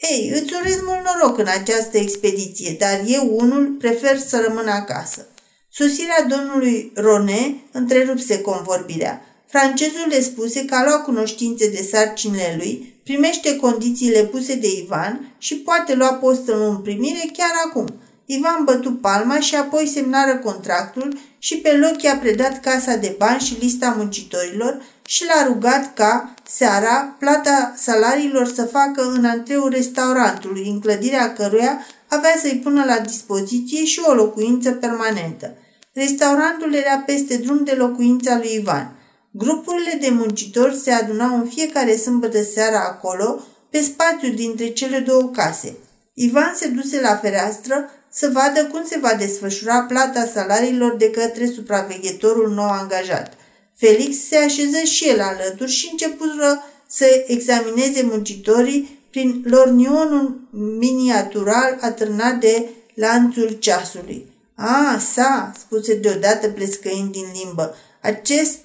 Ei, 0.00 0.30
îți 0.34 0.54
urez 0.60 0.80
mult 0.84 1.00
noroc 1.04 1.38
în 1.38 1.46
această 1.46 1.98
expediție, 1.98 2.76
dar 2.78 3.02
eu 3.06 3.36
unul 3.36 3.76
prefer 3.78 4.18
să 4.18 4.44
rămân 4.46 4.68
acasă. 4.68 5.26
Sosirea 5.72 6.26
domnului 6.28 6.92
Rone 6.94 7.54
întrerupse 7.72 8.40
convorbirea. 8.40 9.24
Francezul 9.46 10.06
le 10.08 10.20
spuse 10.20 10.64
că 10.64 10.74
a 10.74 10.84
luat 10.84 11.04
cunoștințe 11.04 11.70
de 11.70 11.88
sarcinile 11.90 12.54
lui, 12.56 13.00
primește 13.02 13.56
condițiile 13.56 14.24
puse 14.24 14.54
de 14.54 14.66
Ivan 14.82 15.34
și 15.38 15.56
poate 15.56 15.94
lua 15.94 16.12
postul 16.12 16.62
în 16.62 16.76
primire 16.76 17.30
chiar 17.32 17.52
acum. 17.66 17.94
Ivan 18.26 18.64
bătu 18.64 18.92
palma 18.92 19.40
și 19.40 19.54
apoi 19.54 19.86
semnară 19.86 20.36
contractul 20.36 21.18
și 21.38 21.56
pe 21.56 21.76
loc 21.76 22.02
i-a 22.02 22.16
predat 22.16 22.60
casa 22.60 22.96
de 22.96 23.14
bani 23.18 23.40
și 23.40 23.56
lista 23.60 23.94
muncitorilor 23.96 24.82
și 25.10 25.24
l-a 25.26 25.46
rugat 25.46 25.94
ca, 25.94 26.34
seara, 26.48 27.16
plata 27.18 27.74
salariilor 27.76 28.46
să 28.46 28.64
facă 28.64 29.02
în 29.02 29.24
antreul 29.24 29.68
restaurantului, 29.68 30.68
în 30.68 30.80
clădirea 30.80 31.32
căruia 31.32 31.86
avea 32.08 32.34
să-i 32.42 32.60
pună 32.62 32.84
la 32.84 32.98
dispoziție 32.98 33.84
și 33.84 34.00
o 34.06 34.12
locuință 34.12 34.72
permanentă. 34.72 35.56
Restaurantul 35.92 36.74
era 36.74 36.98
peste 37.06 37.36
drum 37.36 37.64
de 37.64 37.72
locuința 37.72 38.36
lui 38.36 38.54
Ivan. 38.54 38.96
Grupurile 39.30 39.98
de 40.00 40.08
muncitori 40.10 40.76
se 40.76 40.90
adunau 40.90 41.36
în 41.36 41.46
fiecare 41.46 41.96
sâmbătă 41.96 42.42
seara 42.42 42.80
acolo, 42.80 43.44
pe 43.70 43.80
spațiul 43.82 44.34
dintre 44.34 44.68
cele 44.68 44.98
două 44.98 45.30
case. 45.30 45.76
Ivan 46.14 46.52
se 46.54 46.68
duse 46.68 47.00
la 47.00 47.16
fereastră 47.16 47.90
să 48.10 48.30
vadă 48.32 48.64
cum 48.64 48.84
se 48.84 48.98
va 48.98 49.14
desfășura 49.18 49.80
plata 49.80 50.30
salariilor 50.34 50.96
de 50.96 51.10
către 51.10 51.46
supraveghetorul 51.46 52.50
nou 52.50 52.70
angajat. 52.70 53.38
Felix 53.80 54.16
se 54.28 54.36
așeză 54.36 54.78
și 54.84 55.08
el 55.08 55.20
alături 55.20 55.70
și 55.70 55.88
începură 55.90 56.64
să 56.86 57.24
examineze 57.26 58.02
muncitorii 58.02 58.98
prin 59.10 59.44
lornionul 59.46 60.40
miniatural 60.78 61.78
atârnat 61.80 62.40
de 62.40 62.68
lanțul 62.94 63.56
ceasului. 63.58 64.26
A, 64.54 64.98
sa, 65.12 65.52
spuse 65.58 65.94
deodată 65.94 66.48
plescăind 66.48 67.12
din 67.12 67.26
limbă, 67.34 67.74
acest 68.00 68.58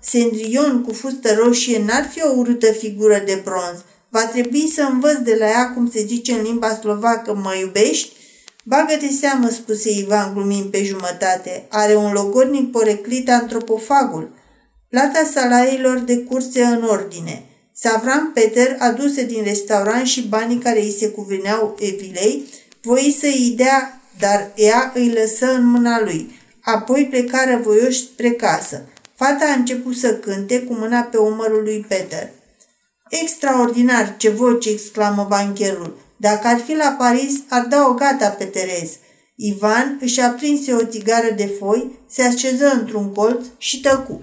Sendrion 0.00 0.82
cu 0.82 0.92
fustă 0.92 1.34
roșie 1.34 1.84
n-ar 1.86 2.08
fi 2.12 2.22
o 2.22 2.32
urâtă 2.36 2.72
figură 2.72 3.22
de 3.26 3.40
bronz. 3.44 3.84
Va 4.08 4.26
trebui 4.26 4.70
să 4.74 4.82
învăț 4.82 5.16
de 5.16 5.36
la 5.38 5.46
ea 5.46 5.72
cum 5.74 5.90
se 5.90 6.04
zice 6.04 6.32
în 6.32 6.42
limba 6.42 6.74
slovacă, 6.74 7.34
mă 7.34 7.54
iubești? 7.60 8.12
Bagă-te 8.64 9.08
seamă, 9.08 9.48
spuse 9.48 9.90
Ivan 9.90 10.34
glumind 10.34 10.70
pe 10.70 10.84
jumătate. 10.84 11.66
Are 11.70 11.94
un 11.96 12.12
logodnic 12.12 12.70
poreclit 12.70 13.30
antropofagul. 13.30 14.30
Plata 14.90 15.30
salariilor 15.32 15.98
de 15.98 16.16
curse 16.16 16.62
în 16.62 16.82
ordine. 16.82 17.42
Savran 17.72 18.30
Peter 18.34 18.76
aduse 18.78 19.24
din 19.24 19.42
restaurant 19.44 20.06
și 20.06 20.28
banii 20.28 20.58
care 20.58 20.80
îi 20.80 20.96
se 20.98 21.08
cuvineau 21.08 21.76
Evilei, 21.78 22.44
voi 22.82 23.16
să-i 23.20 23.54
dea, 23.56 24.00
dar 24.18 24.50
ea 24.54 24.92
îi 24.94 25.12
lăsă 25.12 25.52
în 25.52 25.66
mâna 25.66 26.02
lui. 26.02 26.40
Apoi 26.60 27.06
plecară 27.10 27.60
voioși 27.62 28.00
spre 28.00 28.30
casă. 28.30 28.82
Fata 29.14 29.44
a 29.44 29.58
început 29.58 29.96
să 29.96 30.14
cânte 30.14 30.62
cu 30.62 30.74
mâna 30.74 31.00
pe 31.00 31.16
umărul 31.16 31.62
lui 31.62 31.84
Peter. 31.88 32.30
Extraordinar, 33.08 34.14
ce 34.16 34.28
voce, 34.28 34.70
exclamă 34.70 35.26
bancherul. 35.28 35.98
Dacă 36.16 36.46
ar 36.46 36.58
fi 36.58 36.74
la 36.74 36.94
Paris, 36.98 37.34
ar 37.48 37.66
da 37.66 37.86
o 37.88 37.92
gata 37.94 38.28
pe 38.28 38.44
Terez. 38.44 38.90
Ivan 39.36 39.98
își 40.00 40.20
aprinse 40.20 40.72
o 40.72 40.84
țigară 40.84 41.30
de 41.36 41.50
foi, 41.58 41.98
se 42.10 42.22
așeză 42.22 42.66
într-un 42.66 43.12
colț 43.12 43.44
și 43.58 43.80
tăcu. 43.80 44.18